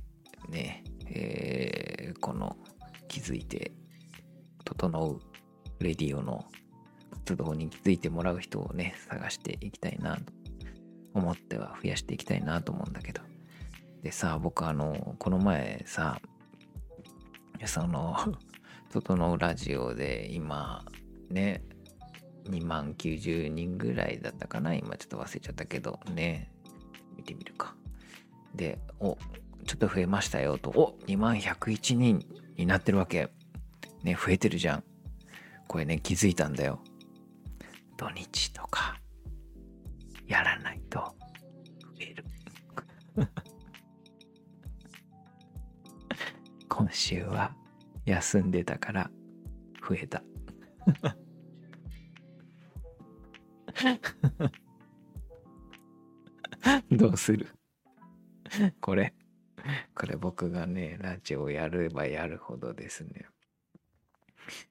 [0.49, 2.57] ね、えー、この
[3.07, 3.71] 気づいて
[4.63, 5.19] 整う
[5.83, 6.45] レディオの
[7.11, 10.33] 活動に気づいてもらう人をね、探していきたいなと
[11.13, 13.21] 思っては増やしていきたいなと思うんだけど。
[14.01, 16.19] でさ、僕あの、この前さ、
[17.67, 18.15] その、
[18.91, 20.85] 整うラジオで今、
[21.29, 21.63] ね、
[22.45, 26.51] 2万90人ぐらいだったかな今ちょっと忘れちゃったけどね
[27.15, 27.75] 見てみるか。
[28.55, 29.17] でお
[29.65, 30.69] ちょっと増えましたよと。
[30.71, 32.25] お2万101人
[32.57, 33.29] になってるわけ。
[34.03, 34.83] ね増えてるじゃん。
[35.67, 36.79] これね気づいたんだよ。
[37.97, 38.99] 土日とか
[40.27, 40.99] やらないと。
[40.99, 41.15] 増
[41.99, 42.25] える。
[46.83, 47.55] 今週は
[48.05, 49.09] 休んでたから
[49.87, 50.21] 増えた
[56.91, 57.47] どうする？
[58.81, 59.13] これ。
[59.95, 63.27] これ僕がね、ラジオやればやるほどですね。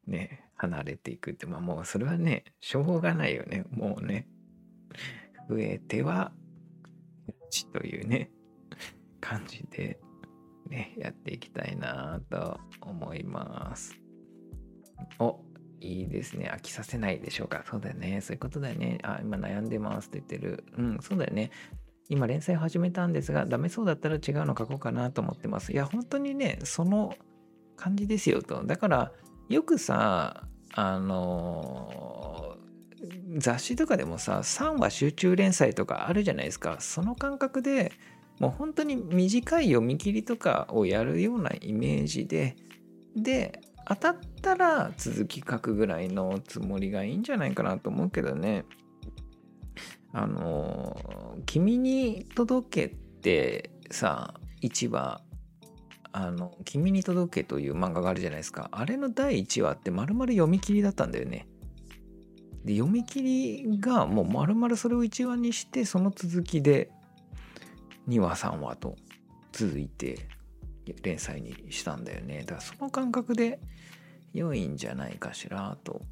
[0.07, 3.65] ね、離れていくって、まあもうそれはね、しょうがないよね。
[3.71, 4.29] もうね、
[5.49, 6.35] 増えては、
[7.49, 8.31] ちというね、
[9.19, 9.99] 感じで、
[10.73, 13.95] ね、やっていきたいなと思います。
[15.19, 15.41] お
[15.81, 16.51] いいですね。
[16.53, 17.63] 飽きさせないでしょうか。
[17.69, 18.21] そうだよね。
[18.23, 18.99] そういうことだよね。
[19.03, 20.65] あ、今悩んでますって言ってる。
[20.79, 21.51] うん、そうだよね。
[22.09, 25.73] 今連載始めたんですが、ダメそうだったら違うの書こうかなと思ってます。
[25.73, 27.15] いや、本当にね、その
[27.77, 28.65] 感じですよと。
[28.65, 29.13] だから、
[29.49, 36.77] よくさ、あのー、雑誌とかでもさ、3話集中連載とかあるじゃないですか。
[36.81, 37.93] その感覚で
[38.43, 42.57] もう本当に短い読み切りとかをやるようなイメージで、
[43.15, 48.65] で、当たったら続き書くぐらいのつもりがいいんじゃないかなと思うけどね。
[50.13, 55.23] あの「君に届け」ってさ1話
[56.13, 61.49] あの「君に届け」という漫画があるじゃないですかあれの第1話って丸々読み切りだったんだよね
[62.63, 66.91] で読み切りがもう丸々それを1話にしてその続きで
[68.09, 68.97] 2話3話と
[69.53, 70.29] 続いて
[71.03, 72.41] 連載にしたんだよね。
[72.41, 73.61] だからその感覚で
[74.33, 76.03] 良いんじゃないかしらと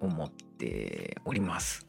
[0.00, 1.86] 思っております。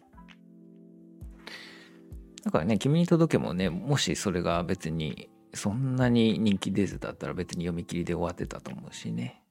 [2.44, 9.44] だからね君に届けもねもしそれが別にそんなに人気出ずだったら別に読み切りで終わってたと思うしね。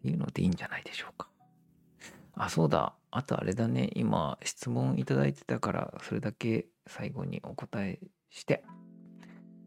[0.00, 1.28] っていうのでいいんじゃないでしょうか。
[2.34, 2.94] あそうだ。
[3.10, 3.90] あとあれだね。
[3.94, 7.98] 今質問いただいてたからそれだけ最後にお答え
[8.30, 8.64] して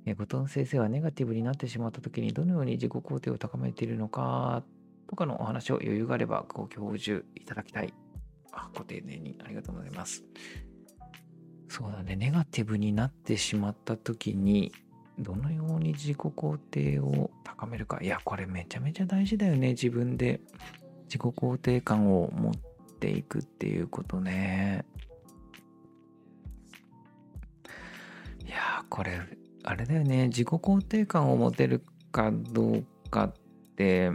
[0.06, 4.64] え後藤先生はネガティブになってしまった時にどのように自己肯定を高めているのか
[5.10, 7.94] とかのお話を余裕があればご教授いただきたい。
[8.54, 10.24] あ、ご丁寧にありがとうございます。
[11.70, 14.72] そうだね、ネガティブになってしまった時に
[15.20, 18.00] どのように自己肯定を高めるか。
[18.02, 19.70] いや、これめちゃめちゃ大事だよね。
[19.70, 20.40] 自分で
[21.06, 22.54] 自己肯定感を持っ
[23.00, 24.86] ていくっていうことね。
[28.90, 29.20] これ
[29.64, 30.28] あれだよね。
[30.28, 33.34] 自己肯定感を持てるかどうかっ
[33.76, 34.12] て。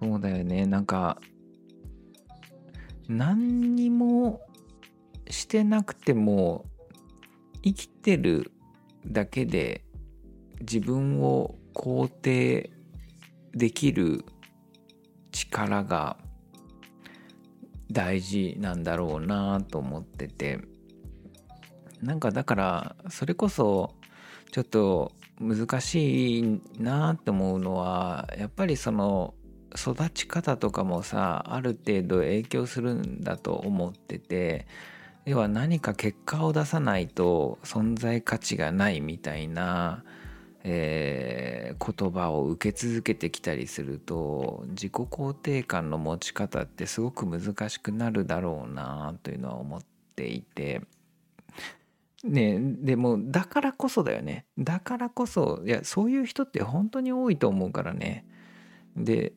[0.00, 0.66] そうだよね。
[0.66, 1.18] なんか
[3.08, 4.40] 何にも
[5.28, 6.64] してなくても
[7.62, 8.52] 生きてる
[9.06, 9.84] だけで
[10.60, 12.70] 自分を肯定
[13.52, 14.24] できる
[15.32, 16.16] 力が
[17.90, 20.75] 大事なんだろうなと思ってて。
[22.02, 23.94] なんかだからそれこそ
[24.52, 29.34] ちょっと難しいなって思うのはやっぱりその
[29.74, 34.66] 育ち方とかもさある程度影響するんだと思ってて
[35.26, 40.04] 要は何か結果を出さないと存在価値がないみたいな、
[40.62, 49.80] えー、言葉を受け続けてきたりすると自己肯定感の持ち方ってすごく難しくなるだろうなというのは思っ
[50.14, 50.82] ていて。
[52.26, 54.46] ねでもだからこそだよね。
[54.58, 58.26] だからこそいやそういう人って本当に多いと思うからね。
[58.96, 59.32] で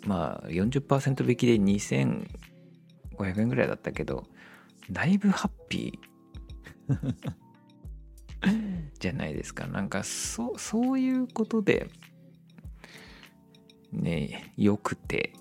[0.07, 4.25] まあ40%引きで2500円ぐらいだったけど
[4.91, 7.15] だいぶハッピー
[8.99, 11.89] じゃないですかなんかそそういうことで
[13.97, 15.33] ねよくて。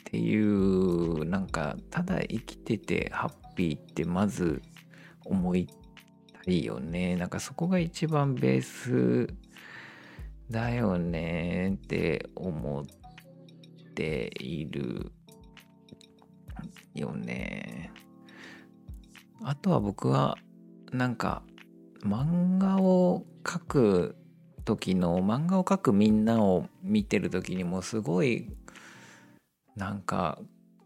[0.00, 4.60] っていうなんかただ生きててハッピーってまず
[5.24, 5.68] 思い
[6.44, 7.14] たいよね。
[7.14, 9.28] なんかそこが一番ベース
[10.50, 11.74] だよね。
[11.74, 12.84] って思っ
[13.94, 15.12] ている
[16.94, 17.92] よね。
[19.44, 20.36] あとは僕は
[20.92, 21.42] なんか
[22.02, 24.16] 漫画を描く
[24.70, 28.48] 時の漫画を描くみんなを見てる時にもすごい
[29.76, 30.38] なんか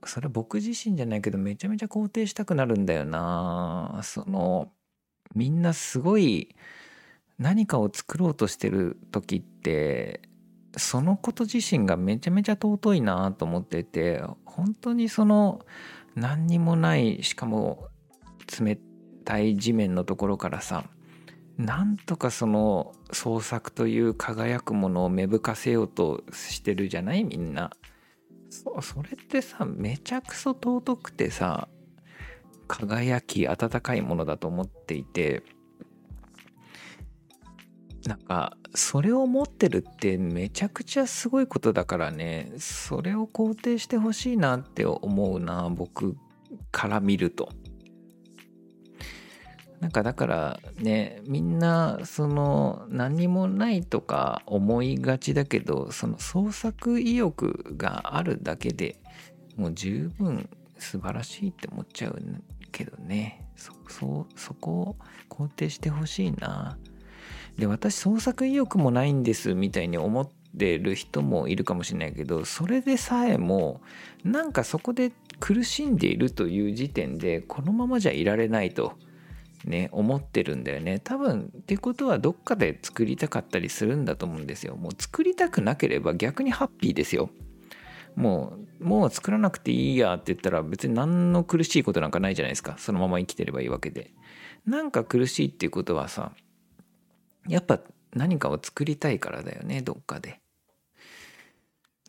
[0.07, 4.01] それ僕自身じゃないけどめちゃめちゃ肯定したくなるんだよな。
[4.03, 4.71] その
[5.35, 6.55] みんなすごい
[7.39, 10.23] 何かを作ろうとしてる時って
[10.77, 15.61] そのこと自身がめちゃめちゃ尊いなと思ってて本当にその
[16.15, 17.89] 何にもないしかも
[18.61, 18.79] 冷
[19.25, 20.85] たい地面のところからさ
[21.57, 27.25] なんとかその創作という輝くものを芽吹かせようとしてるじゃない？
[27.25, 27.71] みんな。
[28.51, 31.69] そそれってさめちゃくそ尊くてさ
[32.69, 35.43] 輝き温かいものだと思っていて
[38.07, 46.17] なんかそれを持ってるってめちゃくちゃすごいことだからねそれを肯定してほしいなって思うな僕
[46.71, 47.49] から見ると。
[49.85, 58.97] なんかだからねみんなその何もないとか思いがちだけどその創作意欲があるだけで
[59.57, 62.19] もう十分素晴らしいって思っちゃう
[62.73, 63.47] けどね。
[63.57, 64.97] そそそこを
[65.29, 66.79] 肯定してほしいな。
[67.59, 70.29] で私創作意欲もないんですみたいに思っ
[70.59, 73.83] てる人もいるかもしれないけどそれでさえも
[74.25, 78.95] なんかそこで苦しんでいるという時点でこのままじゃいられないと。
[79.65, 81.01] ね思ってるんだよね。
[81.01, 84.77] 多分ってことはどっかで作りたかったりするんだと思うんですよ。
[84.77, 87.31] もう作りたくなければ逆にハッピーですよ。
[88.17, 92.77] もうもう作らなくていいやって言ったら別に何の苦しいことなんかないじゃないですか。
[92.79, 94.13] そのまま生きてればいいわけで。
[94.67, 96.33] なんか苦しいっていうことはさ
[97.49, 97.81] やっぱ
[98.15, 100.41] 何かを作りたいからだよねどっかで。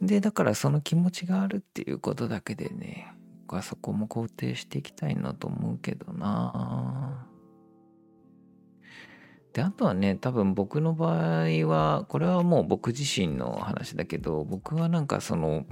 [0.01, 3.11] でだからその気持ちがあるっていうことだけでね
[3.47, 7.27] 僕はそこも肯定していきたいなと思うけどな。
[9.55, 15.63] であとはね多分僕の場合はこれはもう僕自身の話だけど僕はなんかその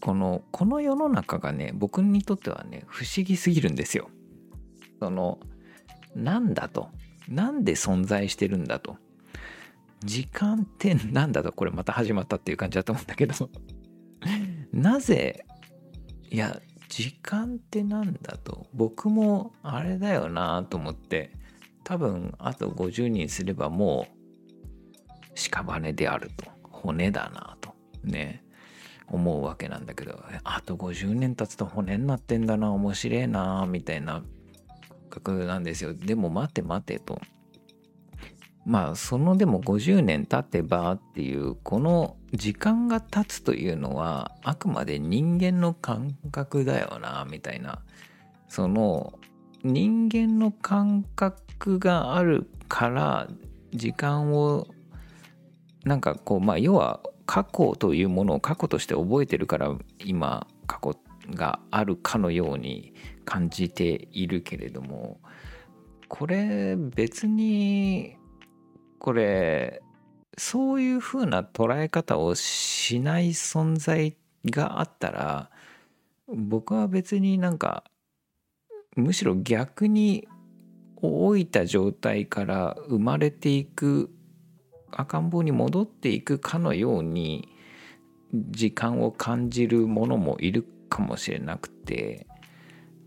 [0.00, 4.08] このこの世の中がね僕にとってはね不思議すぎるんですよ。
[4.98, 5.38] その
[6.16, 6.88] なんだと。
[7.28, 8.96] なんで存在してるんだと。
[10.02, 11.52] 時間ってなんだと。
[11.52, 13.34] これまた始まったっていう感じだと思うんだけど。
[14.72, 15.44] なぜ
[16.30, 21.30] いや時間ってなんだと僕もあれだよなと思って
[21.84, 28.42] 多分あと50人すればもう屍であると骨だなとね
[29.06, 34.24] 思うわけなんだけどあと50年経つと骨になってんだな面白えなみたいな感
[35.10, 35.94] 覚なんですよ。
[35.94, 37.20] でも待て待てと。
[38.66, 47.80] まあそのでも50年経てばっていうこの時間が経つというのはあくまで人間の感覚だよなみたいな。
[48.48, 49.12] その
[49.62, 53.28] 人間の感覚があるから
[53.72, 54.66] 時間を
[55.84, 60.96] なんかこうまあ要は過去というものを過去として覚えてるから今過去
[61.30, 62.92] があるかのように
[63.24, 65.20] 感じているけれども
[66.08, 68.16] これ別に
[69.00, 69.82] これ
[70.36, 75.50] そういうふうな捉え方をしない存在があったら
[76.28, 77.84] 僕は別になんか
[78.96, 80.28] むしろ逆に
[81.02, 84.10] 老いた状態から生まれていく
[84.90, 87.48] 赤ん坊に戻っていくかのように
[88.32, 92.26] 時間を感じるものもいるかもしれなくて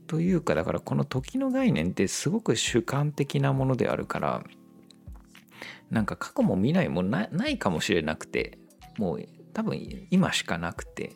[0.07, 4.43] というかだからこの時の概念ってすごく主観的なものであるから
[5.89, 8.57] なんか過去も未来もないかもしれなくて
[8.97, 9.79] もう多分
[10.09, 11.13] 今しかなくて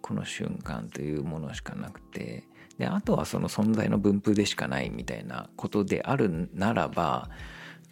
[0.00, 2.44] この瞬間というものしかなくて
[2.78, 7.28] であとはその存在の分布でしかないみたいなことであるならば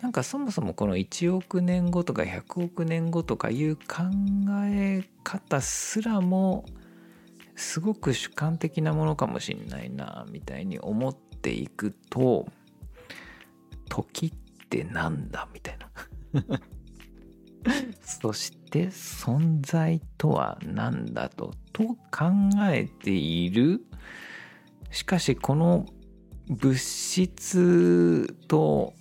[0.00, 3.82] なんかそもそもこの1億年後とか100億年後とかいう考
[4.64, 6.64] え方すらも
[7.56, 12.46] すごく主観的なものかもしんないなみたいに思っていくと
[13.88, 14.32] 時っ
[14.68, 15.88] てなんだみたいな。
[18.02, 22.30] そして存在とは何だとと考
[22.70, 23.84] えている
[24.90, 25.86] しかしこの
[26.48, 28.94] 物質と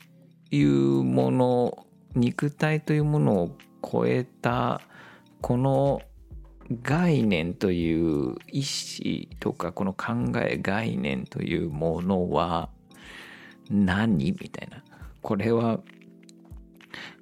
[0.51, 4.81] いうもの肉体というものを超えた
[5.41, 6.01] この
[6.81, 12.69] 概念という意思とかこの考え概念というものは
[13.69, 14.31] 何？
[14.31, 14.83] みたいな。
[15.21, 15.79] これは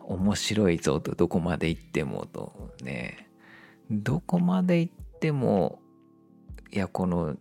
[0.08, 3.30] 面白いぞとどこまで行ってもとね。
[3.90, 5.80] どこまで行っても
[6.72, 7.36] いやこの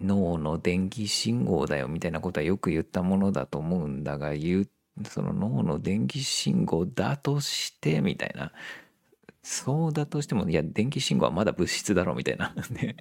[0.00, 4.66] 脳の電気信号だよみたいなことはよく言ったものだと思うんだが言
[5.06, 8.52] その脳の電気信号だとしてみたいな。
[9.44, 12.54] そうだとしてもいや電気信号はまだ物質だろみたいな。
[12.70, 12.96] ね。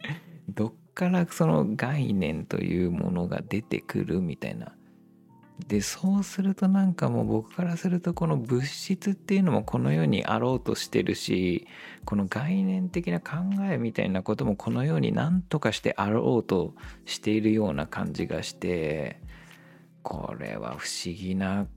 [0.49, 4.73] どっからその概念というものが出てくるみたいな。
[5.67, 11.67] でそうするとなんかもう僕からするとこの物質っていうのもこの世にあろうとしてるし
[12.05, 13.37] この概念的な考
[13.69, 16.73] えみたいなこともこの世に何とかしてあろうと
[17.05, 19.21] しているような感じがして
[20.03, 21.67] これは不思議な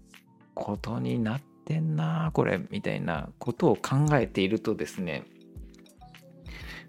[0.54, 5.24] ことになってんなこれみたいなことを考えているとですね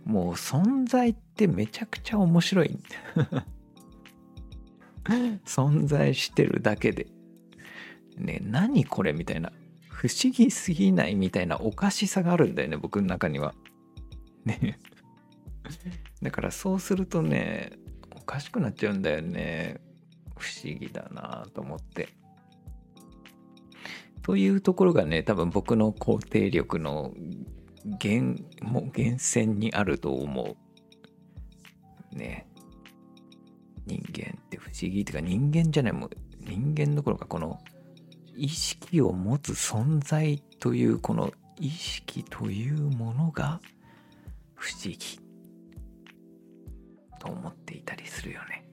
[0.06, 2.78] もう存在ってめちゃくちゃ面白い。
[5.46, 7.08] 存在してるだけで。
[8.18, 9.52] ね、何これみたいな。
[9.90, 13.54] 不思議すぎないみたいなおかしさがあるんだよね、僕の中には。
[14.44, 14.80] ね。
[16.22, 17.72] だからそうするとね、
[18.16, 19.80] おかしくなっちゃうんだよね。
[20.38, 22.10] 不思議だなと思って。
[24.22, 27.14] というところがね、多分僕の肯定力の
[28.02, 30.58] 源、も源泉にあると思
[32.14, 32.16] う。
[32.16, 32.48] ね。
[33.86, 36.10] 人間って不思議っていうか人間じゃないもう
[36.40, 37.60] 人間どころかこの
[38.36, 43.62] 意識を持つ存在というこの意識というものが
[44.56, 44.98] 不思議
[47.20, 48.68] と思っていたりするよね。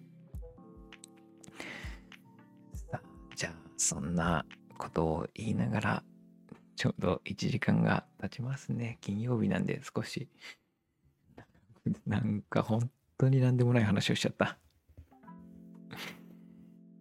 [2.74, 3.00] さあ
[3.36, 4.44] じゃあそんな
[4.76, 6.02] ことを言いながら
[6.76, 8.98] ちょうど1時間が経ちますね。
[9.00, 10.28] 金曜日なんで少し
[12.06, 14.58] なんか本当に何でもない話をしちゃった。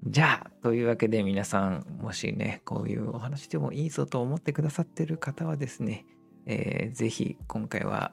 [0.04, 6.06] じゃあ、というわけで皆さん、もしね、こういうお話でもいいぞと思ってくださってる方はですね、
[6.48, 8.12] えー、ぜひ今回は、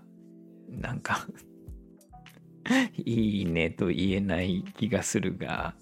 [0.68, 1.26] なんか
[2.94, 5.74] いいねと言えない気がするが、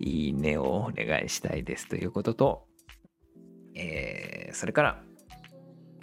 [0.00, 2.66] いいねをお願いしたいですということと、
[3.76, 5.02] えー、それから、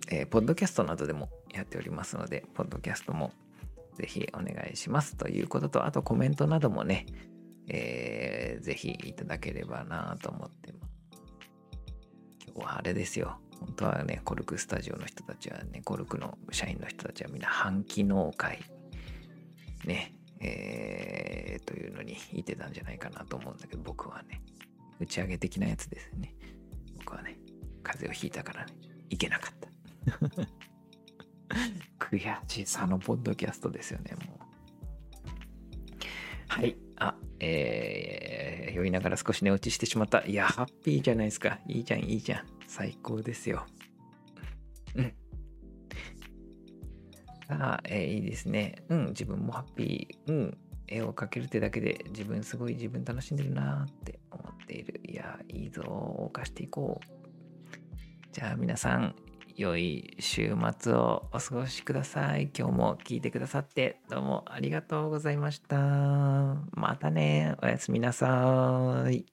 [0.09, 3.33] えー、ポッドキャストなどでもやっておりますので、ポッドキャストも
[3.97, 7.05] ぜひお願いしますということと、あとコメントなどもね、
[7.67, 10.93] えー、ぜひいただければなと思ってます。
[12.47, 13.39] 今日はあれですよ。
[13.59, 18.59] 本当はね、コルクスタジオの人たちはね、コルクの社員の人たちはみんな半期農会、
[19.85, 24.41] ね、えー、というのにいてたんじゃないかなと思うんだけど、僕はね、
[24.99, 26.35] 打ち上げ的なやつですね。
[26.97, 27.37] 僕はね、
[27.83, 28.73] 風邪をひいたからね、
[29.09, 29.69] いけなかった。
[31.99, 34.43] 悔しさのポッドキャストですよね、もう。
[36.47, 36.77] はい。
[36.97, 40.23] あ、えー、酔いながら少し寝落ちしてしまった。
[40.25, 41.59] いや、ハッピーじゃないですか。
[41.67, 42.45] いいじゃん、いいじゃん。
[42.67, 43.65] 最高ですよ。
[44.95, 45.13] うん。
[47.49, 48.75] あ、えー、いいですね。
[48.89, 50.31] うん、自分もハッピー。
[50.31, 55.01] うん、絵を描けるってだけで自分すごい自分楽しんでるなって思っている。
[55.03, 57.23] いや、いいぞ、犯していこう。
[58.31, 59.15] じゃあ皆さん、
[59.55, 62.49] 良い週末をお過ごしください。
[62.57, 65.77] 今日も聞いてくださってどうもありがとうございました。
[65.77, 67.55] またね。
[67.61, 69.32] おやすみなさい。